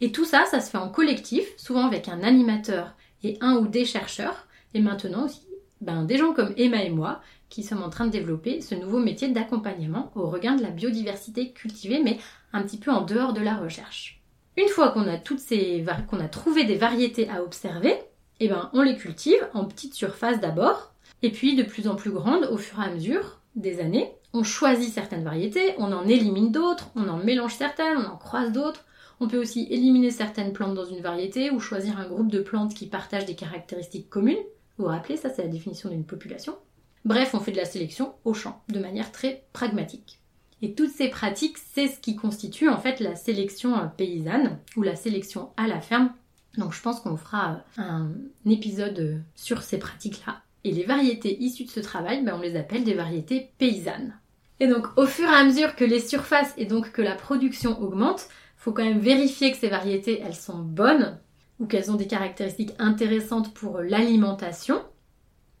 Et 0.00 0.12
tout 0.12 0.24
ça, 0.24 0.44
ça 0.46 0.60
se 0.60 0.70
fait 0.70 0.78
en 0.78 0.88
collectif, 0.88 1.44
souvent 1.56 1.86
avec 1.86 2.08
un 2.08 2.22
animateur 2.22 2.94
et 3.22 3.36
un 3.40 3.56
ou 3.56 3.66
des 3.66 3.84
chercheurs, 3.84 4.46
et 4.74 4.80
maintenant 4.80 5.26
aussi 5.26 5.42
ben, 5.80 6.04
des 6.04 6.18
gens 6.18 6.32
comme 6.32 6.54
Emma 6.56 6.82
et 6.82 6.90
moi 6.90 7.20
qui 7.48 7.62
sommes 7.62 7.82
en 7.82 7.90
train 7.90 8.06
de 8.06 8.12
développer 8.12 8.60
ce 8.60 8.74
nouveau 8.74 8.98
métier 8.98 9.28
d'accompagnement 9.28 10.12
au 10.14 10.28
regain 10.28 10.54
de 10.54 10.62
la 10.62 10.70
biodiversité 10.70 11.52
cultivée, 11.52 12.00
mais 12.02 12.18
un 12.52 12.62
petit 12.62 12.78
peu 12.78 12.90
en 12.90 13.02
dehors 13.02 13.32
de 13.32 13.40
la 13.40 13.56
recherche. 13.56 14.22
Une 14.56 14.68
fois 14.68 14.90
qu'on 14.90 15.08
a 15.08 15.16
toutes 15.16 15.40
ces 15.40 15.84
qu'on 16.08 16.20
a 16.20 16.28
trouvé 16.28 16.64
des 16.64 16.76
variétés 16.76 17.28
à 17.28 17.42
observer, 17.42 17.94
eh 18.40 18.48
ben 18.48 18.70
on 18.72 18.82
les 18.82 18.96
cultive 18.96 19.48
en 19.54 19.64
petites 19.64 19.94
surfaces 19.94 20.40
d'abord, 20.40 20.92
et 21.22 21.30
puis 21.30 21.56
de 21.56 21.62
plus 21.62 21.88
en 21.88 21.96
plus 21.96 22.10
grandes 22.10 22.44
au 22.44 22.56
fur 22.56 22.80
et 22.80 22.84
à 22.84 22.90
mesure 22.90 23.40
des 23.56 23.80
années. 23.80 24.12
On 24.32 24.44
choisit 24.44 24.92
certaines 24.92 25.24
variétés, 25.24 25.74
on 25.78 25.92
en 25.92 26.06
élimine 26.06 26.52
d'autres, 26.52 26.90
on 26.94 27.08
en 27.08 27.16
mélange 27.16 27.54
certaines, 27.54 27.96
on 27.98 28.06
en 28.06 28.16
croise 28.16 28.52
d'autres. 28.52 28.84
On 29.20 29.28
peut 29.28 29.38
aussi 29.38 29.66
éliminer 29.70 30.10
certaines 30.10 30.54
plantes 30.54 30.74
dans 30.74 30.86
une 30.86 31.02
variété 31.02 31.50
ou 31.50 31.60
choisir 31.60 31.98
un 31.98 32.08
groupe 32.08 32.30
de 32.30 32.40
plantes 32.40 32.74
qui 32.74 32.86
partagent 32.86 33.26
des 33.26 33.34
caractéristiques 33.34 34.08
communes. 34.08 34.38
Vous 34.78 34.84
vous 34.84 34.90
rappelez, 34.90 35.18
ça 35.18 35.28
c'est 35.28 35.42
la 35.42 35.48
définition 35.48 35.90
d'une 35.90 36.06
population. 36.06 36.56
Bref, 37.04 37.34
on 37.34 37.40
fait 37.40 37.52
de 37.52 37.58
la 37.58 37.66
sélection 37.66 38.14
au 38.24 38.32
champ, 38.32 38.62
de 38.68 38.78
manière 38.78 39.12
très 39.12 39.44
pragmatique. 39.52 40.20
Et 40.62 40.74
toutes 40.74 40.90
ces 40.90 41.08
pratiques, 41.08 41.56
c'est 41.74 41.88
ce 41.88 42.00
qui 42.00 42.16
constitue 42.16 42.68
en 42.68 42.78
fait 42.78 43.00
la 43.00 43.14
sélection 43.14 43.76
euh, 43.76 43.86
paysanne 43.86 44.58
ou 44.76 44.82
la 44.82 44.96
sélection 44.96 45.50
à 45.56 45.66
la 45.66 45.80
ferme. 45.80 46.12
Donc 46.56 46.72
je 46.72 46.82
pense 46.82 47.00
qu'on 47.00 47.16
fera 47.16 47.62
euh, 47.78 47.82
un 47.82 48.10
épisode 48.46 48.98
euh, 48.98 49.18
sur 49.34 49.62
ces 49.62 49.78
pratiques-là. 49.78 50.42
Et 50.64 50.72
les 50.72 50.84
variétés 50.84 51.42
issues 51.42 51.64
de 51.64 51.70
ce 51.70 51.80
travail, 51.80 52.22
ben, 52.22 52.36
on 52.36 52.42
les 52.42 52.56
appelle 52.56 52.84
des 52.84 52.94
variétés 52.94 53.50
paysannes. 53.58 54.14
Et 54.60 54.66
donc 54.66 54.86
au 54.96 55.06
fur 55.06 55.28
et 55.28 55.34
à 55.34 55.44
mesure 55.44 55.74
que 55.74 55.84
les 55.84 56.00
surfaces 56.00 56.52
et 56.58 56.66
donc 56.66 56.92
que 56.92 57.00
la 57.00 57.14
production 57.14 57.80
augmente, 57.80 58.28
faut 58.60 58.72
quand 58.72 58.84
même 58.84 59.00
vérifier 59.00 59.50
que 59.50 59.56
ces 59.56 59.70
variétés, 59.70 60.20
elles 60.22 60.36
sont 60.36 60.58
bonnes 60.58 61.18
ou 61.58 61.66
qu'elles 61.66 61.90
ont 61.90 61.96
des 61.96 62.06
caractéristiques 62.06 62.74
intéressantes 62.78 63.54
pour 63.54 63.78
l'alimentation. 63.80 64.82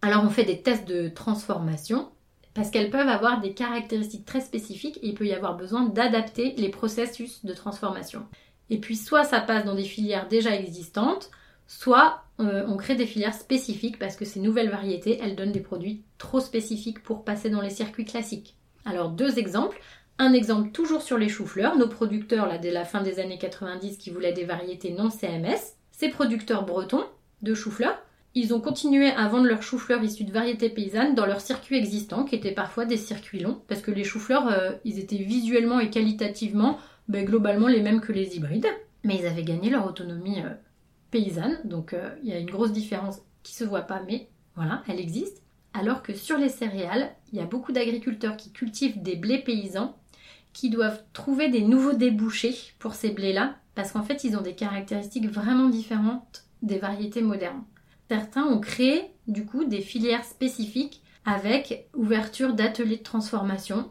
Alors 0.02 0.22
on 0.22 0.28
fait 0.28 0.44
des 0.44 0.60
tests 0.60 0.86
de 0.86 1.08
transformation 1.08 2.10
parce 2.52 2.70
qu'elles 2.70 2.90
peuvent 2.90 3.08
avoir 3.08 3.40
des 3.40 3.54
caractéristiques 3.54 4.26
très 4.26 4.42
spécifiques 4.42 4.98
et 4.98 5.08
il 5.08 5.14
peut 5.14 5.26
y 5.26 5.32
avoir 5.32 5.56
besoin 5.56 5.86
d'adapter 5.86 6.54
les 6.58 6.68
processus 6.68 7.42
de 7.42 7.54
transformation. 7.54 8.26
Et 8.68 8.78
puis 8.78 8.96
soit 8.96 9.24
ça 9.24 9.40
passe 9.40 9.64
dans 9.64 9.74
des 9.74 9.84
filières 9.84 10.28
déjà 10.28 10.54
existantes, 10.54 11.30
soit 11.66 12.24
euh, 12.38 12.66
on 12.68 12.76
crée 12.76 12.96
des 12.96 13.06
filières 13.06 13.34
spécifiques 13.34 13.98
parce 13.98 14.16
que 14.16 14.26
ces 14.26 14.40
nouvelles 14.40 14.70
variétés, 14.70 15.18
elles 15.22 15.36
donnent 15.36 15.52
des 15.52 15.60
produits 15.60 16.04
trop 16.18 16.40
spécifiques 16.40 17.02
pour 17.02 17.24
passer 17.24 17.48
dans 17.48 17.62
les 17.62 17.70
circuits 17.70 18.04
classiques. 18.04 18.56
Alors 18.84 19.08
deux 19.08 19.38
exemples. 19.38 19.80
Un 20.22 20.34
exemple 20.34 20.70
toujours 20.72 21.00
sur 21.00 21.16
les 21.16 21.30
choux-fleurs, 21.30 21.78
nos 21.78 21.88
producteurs 21.88 22.46
là 22.46 22.58
dès 22.58 22.70
la 22.70 22.84
fin 22.84 23.00
des 23.02 23.20
années 23.20 23.38
90 23.38 23.96
qui 23.96 24.10
voulaient 24.10 24.34
des 24.34 24.44
variétés 24.44 24.92
non 24.92 25.08
CMS, 25.08 25.78
ces 25.92 26.10
producteurs 26.10 26.66
bretons 26.66 27.06
de 27.40 27.54
choux-fleurs, 27.54 27.98
ils 28.34 28.52
ont 28.52 28.60
continué 28.60 29.08
à 29.08 29.28
vendre 29.28 29.46
leurs 29.46 29.62
choux-fleurs 29.62 30.04
issus 30.04 30.24
de 30.24 30.30
variétés 30.30 30.68
paysannes 30.68 31.14
dans 31.14 31.24
leurs 31.24 31.40
circuits 31.40 31.78
existants, 31.78 32.24
qui 32.24 32.34
étaient 32.34 32.52
parfois 32.52 32.84
des 32.84 32.98
circuits 32.98 33.40
longs, 33.40 33.62
parce 33.66 33.80
que 33.80 33.92
les 33.92 34.04
choux-fleurs, 34.04 34.48
euh, 34.48 34.72
ils 34.84 34.98
étaient 34.98 35.16
visuellement 35.16 35.80
et 35.80 35.88
qualitativement 35.88 36.76
ben, 37.08 37.24
globalement 37.24 37.68
les 37.68 37.80
mêmes 37.80 38.02
que 38.02 38.12
les 38.12 38.36
hybrides, 38.36 38.68
mais 39.04 39.16
ils 39.16 39.26
avaient 39.26 39.42
gagné 39.42 39.70
leur 39.70 39.86
autonomie 39.86 40.42
euh, 40.42 40.52
paysanne, 41.10 41.60
donc 41.64 41.94
euh, 41.94 42.10
il 42.22 42.28
y 42.28 42.34
a 42.34 42.38
une 42.38 42.50
grosse 42.50 42.72
différence 42.72 43.22
qui 43.42 43.54
se 43.54 43.64
voit 43.64 43.80
pas, 43.80 44.02
mais 44.06 44.28
voilà, 44.54 44.82
elle 44.86 45.00
existe. 45.00 45.42
Alors 45.72 46.02
que 46.02 46.12
sur 46.12 46.36
les 46.36 46.50
céréales, 46.50 47.10
il 47.32 47.38
y 47.38 47.42
a 47.42 47.46
beaucoup 47.46 47.72
d'agriculteurs 47.72 48.36
qui 48.36 48.52
cultivent 48.52 49.00
des 49.00 49.16
blés 49.16 49.38
paysans 49.38 49.96
qui 50.52 50.70
doivent 50.70 51.02
trouver 51.12 51.48
des 51.48 51.62
nouveaux 51.62 51.92
débouchés 51.92 52.56
pour 52.78 52.94
ces 52.94 53.10
blés-là, 53.10 53.56
parce 53.74 53.92
qu'en 53.92 54.02
fait, 54.02 54.24
ils 54.24 54.36
ont 54.36 54.42
des 54.42 54.54
caractéristiques 54.54 55.28
vraiment 55.28 55.68
différentes 55.68 56.44
des 56.62 56.78
variétés 56.78 57.22
modernes. 57.22 57.62
Certains 58.08 58.44
ont 58.44 58.60
créé 58.60 59.14
du 59.28 59.46
coup 59.46 59.64
des 59.64 59.80
filières 59.80 60.24
spécifiques 60.24 61.02
avec 61.24 61.88
ouverture 61.94 62.54
d'ateliers 62.54 62.96
de 62.96 63.02
transformation, 63.02 63.90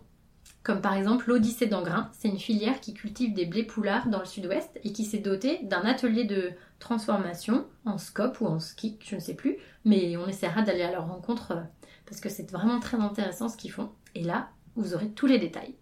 comme 0.63 0.82
par 0.82 0.95
exemple 0.95 1.30
l'Odyssée 1.30 1.67
d'Angrain. 1.67 2.10
C'est 2.12 2.28
une 2.28 2.39
filière 2.39 2.82
qui 2.82 2.93
cultive 2.93 3.34
des 3.34 3.45
blés 3.45 3.63
poulards 3.63 4.10
dans 4.10 4.19
le 4.19 4.26
sud-ouest 4.26 4.80
et 4.84 4.91
qui 4.91 5.06
s'est 5.06 5.19
dotée 5.19 5.60
d'un 5.63 5.82
atelier 5.82 6.26
de 6.26 6.52
transformation 6.80 7.65
en 7.86 7.98
scope 7.98 8.41
ou 8.41 8.48
en 8.48 8.60
ski, 8.60 8.98
je 9.04 9.15
ne 9.15 9.22
sais 9.22 9.36
plus, 9.36 9.58
mais 9.86 10.17
on 10.17 10.28
essaiera 10.28 10.62
d'aller 10.62 10.84
à 10.84 10.91
leur 10.91 11.08
rencontre 11.08 11.52
euh, 11.52 11.62
parce 12.06 12.22
que 12.22 12.30
c'est 12.30 12.50
vraiment 12.52 12.80
très 12.80 12.98
intéressant 12.98 13.48
ce 13.48 13.58
qu'ils 13.58 13.72
font. 13.72 13.89
Et 14.15 14.24
là, 14.24 14.50
vous 14.76 14.93
aurez 14.95 15.10
tous 15.10 15.28
les 15.28 15.39
détails. 15.39 15.76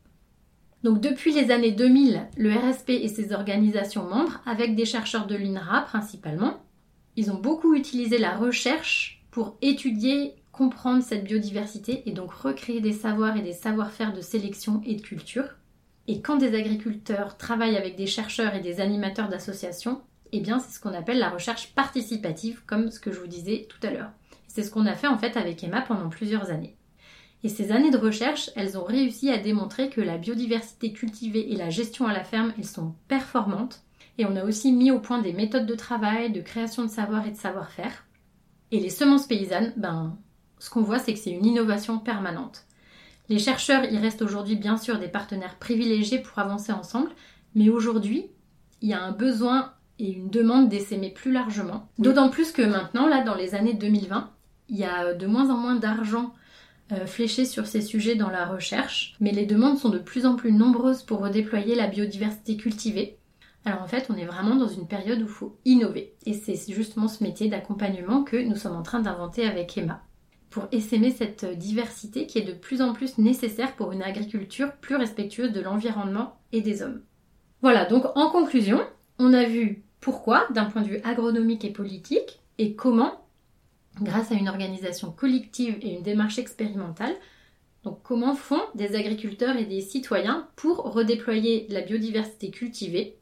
Donc 0.83 1.01
depuis 1.01 1.33
les 1.33 1.51
années 1.51 1.71
2000, 1.71 2.27
le 2.37 2.53
RSP 2.53 2.91
et 2.91 3.07
ses 3.07 3.33
organisations 3.33 4.07
membres, 4.07 4.41
avec 4.45 4.75
des 4.75 4.85
chercheurs 4.85 5.25
de 5.25 5.35
l'INRA 5.35 5.81
principalement, 5.81 6.63
ils 7.15 7.31
ont 7.31 7.39
beaucoup 7.39 7.73
utilisé 7.73 8.19
la 8.19 8.37
recherche 8.37 9.25
pour 9.31 9.57
étudier, 9.61 10.35
comprendre 10.51 11.03
cette 11.03 11.23
biodiversité 11.23 12.03
et 12.05 12.11
donc 12.11 12.31
recréer 12.31 12.79
des 12.79 12.93
savoirs 12.93 13.37
et 13.37 13.41
des 13.41 13.53
savoir-faire 13.53 14.13
de 14.13 14.21
sélection 14.21 14.81
et 14.85 14.95
de 14.95 15.01
culture. 15.01 15.55
Et 16.07 16.21
quand 16.21 16.37
des 16.37 16.55
agriculteurs 16.55 17.37
travaillent 17.37 17.75
avec 17.75 17.95
des 17.95 18.07
chercheurs 18.07 18.55
et 18.55 18.61
des 18.61 18.79
animateurs 18.79 19.29
d'associations, 19.29 20.01
eh 20.31 20.39
bien 20.41 20.59
c'est 20.59 20.73
ce 20.73 20.79
qu'on 20.79 20.93
appelle 20.93 21.19
la 21.19 21.29
recherche 21.29 21.73
participative, 21.73 22.61
comme 22.65 22.91
ce 22.91 22.99
que 22.99 23.11
je 23.11 23.19
vous 23.19 23.27
disais 23.27 23.67
tout 23.67 23.85
à 23.85 23.91
l'heure. 23.91 24.11
C'est 24.47 24.63
ce 24.63 24.71
qu'on 24.71 24.85
a 24.85 24.95
fait 24.95 25.07
en 25.07 25.17
fait 25.17 25.37
avec 25.37 25.63
Emma 25.63 25.81
pendant 25.81 26.09
plusieurs 26.09 26.49
années. 26.49 26.76
Et 27.43 27.49
ces 27.49 27.71
années 27.71 27.91
de 27.91 27.97
recherche, 27.97 28.49
elles 28.55 28.77
ont 28.77 28.83
réussi 28.83 29.29
à 29.29 29.37
démontrer 29.37 29.89
que 29.89 30.01
la 30.01 30.17
biodiversité 30.17 30.91
cultivée 30.91 31.51
et 31.51 31.55
la 31.55 31.69
gestion 31.69 32.07
à 32.07 32.13
la 32.13 32.23
ferme, 32.23 32.53
elles 32.57 32.65
sont 32.65 32.95
performantes 33.07 33.83
et 34.17 34.25
on 34.25 34.35
a 34.35 34.43
aussi 34.43 34.71
mis 34.71 34.91
au 34.91 34.99
point 34.99 35.21
des 35.21 35.33
méthodes 35.33 35.67
de 35.67 35.75
travail, 35.75 36.31
de 36.31 36.41
création 36.41 36.83
de 36.83 36.89
savoir 36.89 37.27
et 37.27 37.31
de 37.31 37.37
savoir-faire. 37.37 38.05
Et 38.71 38.79
les 38.79 38.89
semences 38.89 39.27
paysannes, 39.27 39.73
ben, 39.77 40.17
ce 40.59 40.69
qu'on 40.69 40.81
voit, 40.81 40.99
c'est 40.99 41.13
que 41.13 41.19
c'est 41.19 41.31
une 41.31 41.45
innovation 41.45 41.99
permanente. 41.99 42.65
Les 43.29 43.39
chercheurs 43.39 43.85
y 43.85 43.97
restent 43.97 44.21
aujourd'hui 44.21 44.55
bien 44.55 44.77
sûr 44.77 44.99
des 44.99 45.07
partenaires 45.07 45.57
privilégiés 45.59 46.19
pour 46.19 46.39
avancer 46.39 46.71
ensemble, 46.71 47.11
mais 47.55 47.69
aujourd'hui, 47.69 48.25
il 48.81 48.89
y 48.89 48.93
a 48.93 49.01
un 49.01 49.11
besoin 49.11 49.73
et 49.99 50.11
une 50.11 50.29
demande 50.29 50.69
d'essaimer 50.69 51.09
plus 51.09 51.31
largement. 51.31 51.89
D'autant 51.97 52.29
plus 52.29 52.51
que 52.51 52.61
maintenant, 52.61 53.07
là, 53.07 53.23
dans 53.23 53.35
les 53.35 53.55
années 53.55 53.73
2020, 53.73 54.31
il 54.69 54.77
y 54.77 54.83
a 54.83 55.13
de 55.13 55.27
moins 55.27 55.49
en 55.49 55.57
moins 55.57 55.75
d'argent 55.75 56.33
euh, 56.91 57.05
fléché 57.05 57.45
sur 57.45 57.67
ces 57.67 57.81
sujets 57.81 58.15
dans 58.15 58.29
la 58.29 58.45
recherche, 58.45 59.15
mais 59.19 59.31
les 59.31 59.45
demandes 59.45 59.77
sont 59.77 59.89
de 59.89 59.99
plus 59.99 60.25
en 60.25 60.35
plus 60.35 60.51
nombreuses 60.51 61.03
pour 61.03 61.19
redéployer 61.19 61.75
la 61.75 61.87
biodiversité 61.87 62.55
cultivée. 62.55 63.17
Alors 63.65 63.81
en 63.81 63.87
fait, 63.87 64.07
on 64.09 64.15
est 64.15 64.25
vraiment 64.25 64.55
dans 64.55 64.69
une 64.69 64.87
période 64.87 65.19
où 65.19 65.25
il 65.25 65.27
faut 65.27 65.57
innover. 65.65 66.15
Et 66.25 66.33
c'est 66.33 66.55
justement 66.73 67.09
ce 67.09 67.23
métier 67.23 67.49
d'accompagnement 67.49 68.23
que 68.23 68.37
nous 68.37 68.55
sommes 68.55 68.77
en 68.77 68.83
train 68.83 69.01
d'inventer 69.01 69.45
avec 69.45 69.77
Emma. 69.77 70.01
Pour 70.49 70.67
essaimer 70.71 71.11
cette 71.11 71.43
diversité 71.57 72.25
qui 72.25 72.39
est 72.39 72.43
de 72.43 72.53
plus 72.53 72.81
en 72.81 72.93
plus 72.93 73.17
nécessaire 73.17 73.75
pour 73.75 73.91
une 73.91 74.01
agriculture 74.01 74.71
plus 74.79 74.95
respectueuse 74.95 75.51
de 75.51 75.59
l'environnement 75.59 76.39
et 76.53 76.61
des 76.61 76.81
hommes. 76.81 77.01
Voilà, 77.61 77.83
donc 77.85 78.05
en 78.15 78.29
conclusion, 78.29 78.79
on 79.19 79.33
a 79.33 79.43
vu 79.43 79.83
pourquoi 79.99 80.47
d'un 80.53 80.65
point 80.65 80.83
de 80.83 80.87
vue 80.87 81.01
agronomique 81.03 81.65
et 81.65 81.71
politique 81.71 82.39
et 82.59 82.75
comment, 82.75 83.26
grâce 84.01 84.31
à 84.31 84.35
une 84.35 84.49
organisation 84.49 85.11
collective 85.11 85.77
et 85.81 85.93
une 85.93 86.03
démarche 86.03 86.39
expérimentale, 86.39 87.15
donc 87.83 87.99
comment 88.03 88.35
font 88.35 88.61
des 88.75 88.95
agriculteurs 88.95 89.55
et 89.55 89.65
des 89.65 89.81
citoyens 89.81 90.47
pour 90.55 90.93
redéployer 90.93 91.67
la 91.69 91.81
biodiversité 91.81 92.51
cultivée? 92.51 93.17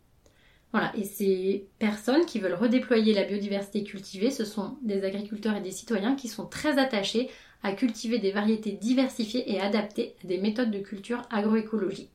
Voilà, 0.71 0.91
et 0.97 1.03
ces 1.03 1.67
personnes 1.79 2.25
qui 2.25 2.39
veulent 2.39 2.53
redéployer 2.53 3.13
la 3.13 3.23
biodiversité 3.23 3.83
cultivée, 3.83 4.31
ce 4.31 4.43
sont 4.43 4.77
des 4.81 5.03
agriculteurs 5.03 5.55
et 5.55 5.61
des 5.61 5.71
citoyens 5.71 6.15
qui 6.15 6.27
sont 6.27 6.45
très 6.45 6.79
attachés 6.79 7.29
à 7.63 7.71
cultiver 7.71 8.19
des 8.19 8.31
variétés 8.31 8.73
diversifiées 8.73 9.51
et 9.51 9.61
adaptées 9.61 10.15
à 10.23 10.27
des 10.27 10.37
méthodes 10.37 10.71
de 10.71 10.79
culture 10.79 11.21
agroécologique. 11.31 12.11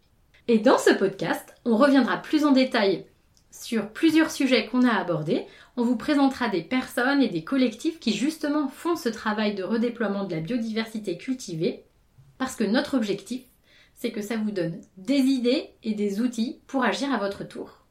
Et 0.48 0.58
dans 0.58 0.78
ce 0.78 0.90
podcast, 0.90 1.54
on 1.64 1.76
reviendra 1.76 2.18
plus 2.18 2.44
en 2.44 2.52
détail 2.52 3.06
sur 3.50 3.90
plusieurs 3.90 4.30
sujets 4.30 4.66
qu'on 4.66 4.84
a 4.84 4.92
abordés. 4.92 5.46
On 5.76 5.84
vous 5.84 5.96
présentera 5.96 6.48
des 6.48 6.62
personnes 6.62 7.22
et 7.22 7.28
des 7.28 7.44
collectifs 7.44 8.00
qui 8.00 8.12
justement 8.12 8.68
font 8.68 8.96
ce 8.96 9.08
travail 9.08 9.54
de 9.54 9.62
redéploiement 9.62 10.24
de 10.24 10.34
la 10.34 10.40
biodiversité 10.40 11.16
cultivée, 11.16 11.84
parce 12.38 12.56
que 12.56 12.64
notre 12.64 12.96
objectif, 12.96 13.42
c'est 13.94 14.12
que 14.12 14.22
ça 14.22 14.36
vous 14.36 14.50
donne 14.50 14.80
des 14.96 15.18
idées 15.18 15.70
et 15.82 15.94
des 15.94 16.20
outils 16.20 16.60
pour 16.66 16.84
agir 16.84 17.12
à 17.12 17.18
votre 17.18 17.44
tour. 17.44 17.84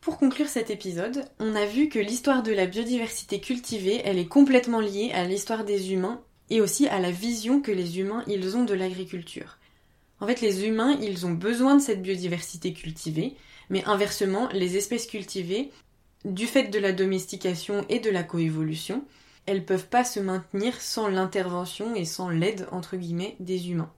Pour 0.00 0.18
conclure 0.18 0.48
cet 0.48 0.70
épisode, 0.70 1.24
on 1.38 1.54
a 1.54 1.64
vu 1.64 1.88
que 1.88 1.98
l'histoire 1.98 2.42
de 2.42 2.52
la 2.52 2.66
biodiversité 2.66 3.40
cultivée, 3.40 4.02
elle 4.04 4.18
est 4.18 4.26
complètement 4.26 4.80
liée 4.80 5.10
à 5.14 5.24
l'histoire 5.24 5.64
des 5.64 5.92
humains 5.92 6.20
et 6.50 6.60
aussi 6.60 6.86
à 6.88 6.98
la 6.98 7.10
vision 7.10 7.60
que 7.60 7.72
les 7.72 7.98
humains 7.98 8.22
ils 8.26 8.56
ont 8.56 8.64
de 8.64 8.74
l'agriculture. 8.74 9.58
En 10.20 10.26
fait, 10.26 10.40
les 10.40 10.66
humains, 10.66 10.98
ils 11.00 11.26
ont 11.26 11.32
besoin 11.32 11.76
de 11.76 11.80
cette 11.80 12.02
biodiversité 12.02 12.72
cultivée, 12.72 13.34
mais 13.70 13.84
inversement, 13.84 14.48
les 14.52 14.76
espèces 14.76 15.06
cultivées, 15.06 15.70
du 16.24 16.46
fait 16.46 16.64
de 16.64 16.78
la 16.78 16.92
domestication 16.92 17.84
et 17.88 18.00
de 18.00 18.10
la 18.10 18.22
coévolution, 18.22 19.04
elles 19.46 19.64
peuvent 19.64 19.88
pas 19.88 20.04
se 20.04 20.20
maintenir 20.20 20.80
sans 20.80 21.08
l'intervention 21.08 21.94
et 21.94 22.04
sans 22.04 22.30
l'aide 22.30 22.66
entre 22.70 22.96
guillemets 22.96 23.36
des 23.40 23.70
humains. 23.70 23.92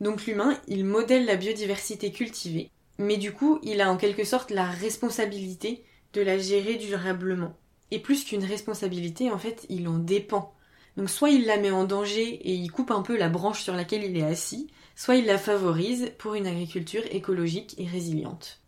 Donc 0.00 0.26
l'humain, 0.26 0.58
il 0.68 0.84
modèle 0.84 1.24
la 1.24 1.36
biodiversité 1.36 2.12
cultivée 2.12 2.70
mais 2.98 3.16
du 3.16 3.32
coup, 3.32 3.58
il 3.62 3.80
a 3.80 3.90
en 3.90 3.96
quelque 3.96 4.24
sorte 4.24 4.50
la 4.50 4.66
responsabilité 4.66 5.84
de 6.12 6.20
la 6.20 6.38
gérer 6.38 6.76
durablement. 6.76 7.56
Et 7.90 7.98
plus 7.98 8.24
qu'une 8.24 8.44
responsabilité, 8.44 9.30
en 9.30 9.38
fait, 9.38 9.66
il 9.68 9.88
en 9.88 9.98
dépend. 9.98 10.54
Donc 10.96 11.10
soit 11.10 11.30
il 11.30 11.44
la 11.46 11.56
met 11.56 11.72
en 11.72 11.84
danger 11.84 12.22
et 12.22 12.54
il 12.54 12.70
coupe 12.70 12.92
un 12.92 13.02
peu 13.02 13.16
la 13.16 13.28
branche 13.28 13.62
sur 13.62 13.74
laquelle 13.74 14.04
il 14.04 14.16
est 14.16 14.22
assis, 14.22 14.68
soit 14.94 15.16
il 15.16 15.26
la 15.26 15.38
favorise 15.38 16.12
pour 16.18 16.34
une 16.34 16.46
agriculture 16.46 17.02
écologique 17.10 17.74
et 17.78 17.86
résiliente. 17.86 18.60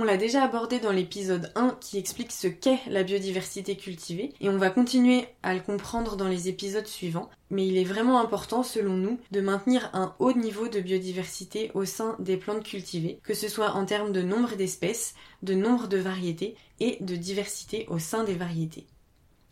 On 0.00 0.04
l'a 0.04 0.16
déjà 0.16 0.44
abordé 0.44 0.78
dans 0.78 0.92
l'épisode 0.92 1.50
1 1.56 1.76
qui 1.80 1.98
explique 1.98 2.30
ce 2.30 2.46
qu'est 2.46 2.78
la 2.86 3.02
biodiversité 3.02 3.76
cultivée 3.76 4.32
et 4.40 4.48
on 4.48 4.56
va 4.56 4.70
continuer 4.70 5.26
à 5.42 5.54
le 5.54 5.60
comprendre 5.60 6.16
dans 6.16 6.28
les 6.28 6.48
épisodes 6.48 6.86
suivants. 6.86 7.28
Mais 7.50 7.66
il 7.66 7.76
est 7.76 7.82
vraiment 7.82 8.20
important, 8.20 8.62
selon 8.62 8.94
nous, 8.94 9.18
de 9.32 9.40
maintenir 9.40 9.90
un 9.94 10.14
haut 10.20 10.34
niveau 10.34 10.68
de 10.68 10.78
biodiversité 10.78 11.72
au 11.74 11.84
sein 11.84 12.14
des 12.20 12.36
plantes 12.36 12.62
cultivées, 12.62 13.18
que 13.24 13.34
ce 13.34 13.48
soit 13.48 13.72
en 13.72 13.86
termes 13.86 14.12
de 14.12 14.22
nombre 14.22 14.54
d'espèces, 14.54 15.16
de 15.42 15.54
nombre 15.54 15.88
de 15.88 15.98
variétés 15.98 16.54
et 16.78 16.98
de 17.00 17.16
diversité 17.16 17.84
au 17.88 17.98
sein 17.98 18.22
des 18.22 18.34
variétés. 18.34 18.86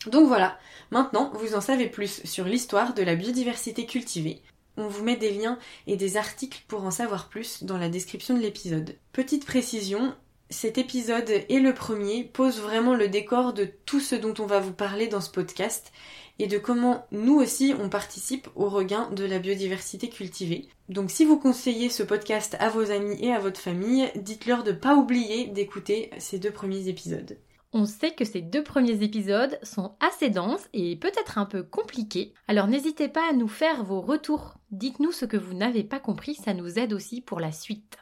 Donc 0.06 0.28
voilà, 0.28 0.60
maintenant 0.92 1.32
vous 1.34 1.56
en 1.56 1.60
savez 1.60 1.88
plus 1.88 2.22
sur 2.24 2.44
l'histoire 2.44 2.94
de 2.94 3.02
la 3.02 3.16
biodiversité 3.16 3.84
cultivée, 3.84 4.42
on 4.76 4.88
vous 4.88 5.02
met 5.02 5.16
des 5.16 5.32
liens 5.32 5.58
et 5.86 5.96
des 5.96 6.16
articles 6.16 6.62
pour 6.68 6.84
en 6.84 6.90
savoir 6.90 7.28
plus 7.28 7.64
dans 7.64 7.78
la 7.78 7.88
description 7.88 8.36
de 8.36 8.42
l'épisode. 8.42 8.96
Petite 9.12 9.46
précision, 9.46 10.14
cet 10.48 10.78
épisode 10.78 11.30
et 11.48 11.58
le 11.58 11.74
premier 11.74 12.22
posent 12.22 12.60
vraiment 12.60 12.94
le 12.94 13.08
décor 13.08 13.52
de 13.52 13.68
tout 13.84 14.00
ce 14.00 14.14
dont 14.14 14.34
on 14.38 14.46
va 14.46 14.60
vous 14.60 14.72
parler 14.72 15.08
dans 15.08 15.20
ce 15.20 15.30
podcast 15.30 15.92
et 16.38 16.46
de 16.46 16.58
comment 16.58 17.06
nous 17.10 17.34
aussi 17.34 17.74
on 17.80 17.88
participe 17.88 18.48
au 18.54 18.68
regain 18.68 19.10
de 19.10 19.24
la 19.24 19.38
biodiversité 19.38 20.08
cultivée. 20.08 20.68
Donc 20.88 21.10
si 21.10 21.24
vous 21.24 21.38
conseillez 21.38 21.88
ce 21.88 22.02
podcast 22.02 22.56
à 22.60 22.68
vos 22.68 22.90
amis 22.90 23.16
et 23.20 23.32
à 23.32 23.40
votre 23.40 23.60
famille, 23.60 24.08
dites-leur 24.14 24.62
de 24.62 24.70
ne 24.70 24.76
pas 24.76 24.94
oublier 24.94 25.48
d'écouter 25.48 26.10
ces 26.18 26.38
deux 26.38 26.52
premiers 26.52 26.88
épisodes. 26.88 27.38
On 27.72 27.84
sait 27.84 28.12
que 28.12 28.24
ces 28.24 28.40
deux 28.40 28.62
premiers 28.62 29.02
épisodes 29.02 29.58
sont 29.62 29.96
assez 30.00 30.30
denses 30.30 30.68
et 30.72 30.96
peut-être 30.96 31.38
un 31.38 31.44
peu 31.44 31.62
compliqués, 31.64 32.32
alors 32.46 32.68
n'hésitez 32.68 33.08
pas 33.08 33.28
à 33.28 33.32
nous 33.32 33.48
faire 33.48 33.82
vos 33.84 34.00
retours. 34.00 34.54
Dites-nous 34.70 35.12
ce 35.12 35.24
que 35.24 35.36
vous 35.36 35.54
n'avez 35.54 35.82
pas 35.82 36.00
compris, 36.00 36.36
ça 36.36 36.54
nous 36.54 36.78
aide 36.78 36.92
aussi 36.92 37.20
pour 37.20 37.40
la 37.40 37.52
suite. 37.52 37.98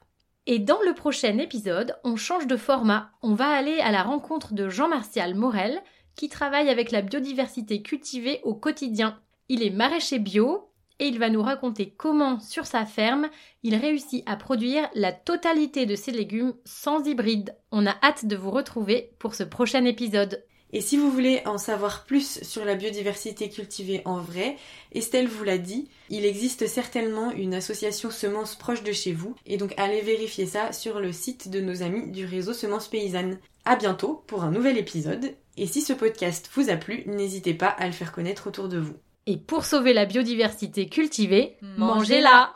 Et 0.47 0.59
dans 0.59 0.81
le 0.83 0.93
prochain 0.93 1.39
épisode, 1.39 1.97
on 2.05 2.17
change 2.17 2.47
de 2.47 2.57
format. 2.57 3.13
On 3.23 3.35
va 3.35 3.49
aller 3.49 3.81
à 3.81 3.91
la 3.91 4.03
rencontre 4.03 4.53
de 4.53 4.69
Jean-Martial 4.69 5.35
Morel, 5.35 5.83
qui 6.17 6.29
travaille 6.29 6.69
avec 6.69 6.91
la 6.91 7.01
biodiversité 7.01 7.83
cultivée 7.83 8.41
au 8.45 8.55
quotidien. 8.55 9.19
Il 9.49 9.63
est 9.63 9.71
maraîcher 9.71 10.19
bio 10.19 10.71
et 10.99 11.07
il 11.07 11.19
va 11.19 11.31
nous 11.31 11.43
raconter 11.43 11.95
comment, 11.97 12.39
sur 12.41 12.67
sa 12.67 12.85
ferme, 12.85 13.29
il 13.63 13.75
réussit 13.75 14.23
à 14.27 14.37
produire 14.37 14.89
la 14.95 15.13
totalité 15.13 15.87
de 15.87 15.97
ses 15.97 16.13
légumes 16.13 16.55
sans 16.65 17.05
hybride. 17.07 17.57
On 17.73 17.87
a 17.87 17.97
hâte 18.03 18.27
de 18.27 18.37
vous 18.37 18.51
retrouver 18.51 19.17
pour 19.19 19.35
ce 19.35 19.43
prochain 19.43 19.85
épisode. 19.87 20.45
Et 20.77 20.81
si 20.81 20.97
vous 20.97 21.09
voulez 21.09 21.41
en 21.47 21.57
savoir 21.57 22.03
plus 22.05 22.43
sur 22.43 22.65
la 22.65 22.75
biodiversité 22.75 23.49
cultivée 23.49 24.03
en 24.05 24.19
vrai, 24.19 24.57
Estelle 24.93 25.29
vous 25.29 25.45
l'a 25.45 25.57
dit, 25.57 25.89
il 26.11 26.27
existe 26.27 26.67
certainement 26.67 27.31
une 27.31 27.55
association 27.55 28.11
semences 28.11 28.57
proche 28.57 28.83
de 28.83 28.91
chez 28.91 29.13
vous, 29.13 29.37
et 29.47 29.57
donc 29.57 29.73
allez 29.77 30.01
vérifier 30.01 30.47
ça 30.47 30.73
sur 30.73 30.99
le 30.99 31.13
site 31.13 31.49
de 31.49 31.61
nos 31.61 31.85
amis 31.85 32.11
du 32.11 32.25
réseau 32.25 32.53
Semences 32.53 32.89
Paysannes. 32.89 33.39
À 33.65 33.77
bientôt 33.77 34.25
pour 34.27 34.43
un 34.43 34.51
nouvel 34.51 34.77
épisode, 34.77 35.37
et 35.57 35.69
si 35.69 35.81
ce 35.81 35.93
podcast 35.93 36.51
vous 36.55 36.69
a 36.69 36.77
plu, 36.77 37.05
n'hésitez 37.07 37.55
pas 37.55 37.69
à 37.69 37.87
le 37.87 37.93
faire 37.93 38.11
connaître 38.11 38.49
autour 38.49 38.69
de 38.69 38.79
vous. 38.79 38.95
Et 39.27 39.37
pour 39.37 39.67
sauver 39.67 39.93
la 39.93 40.07
biodiversité 40.07 40.89
cultivée, 40.89 41.55
mangez-la 41.79 42.53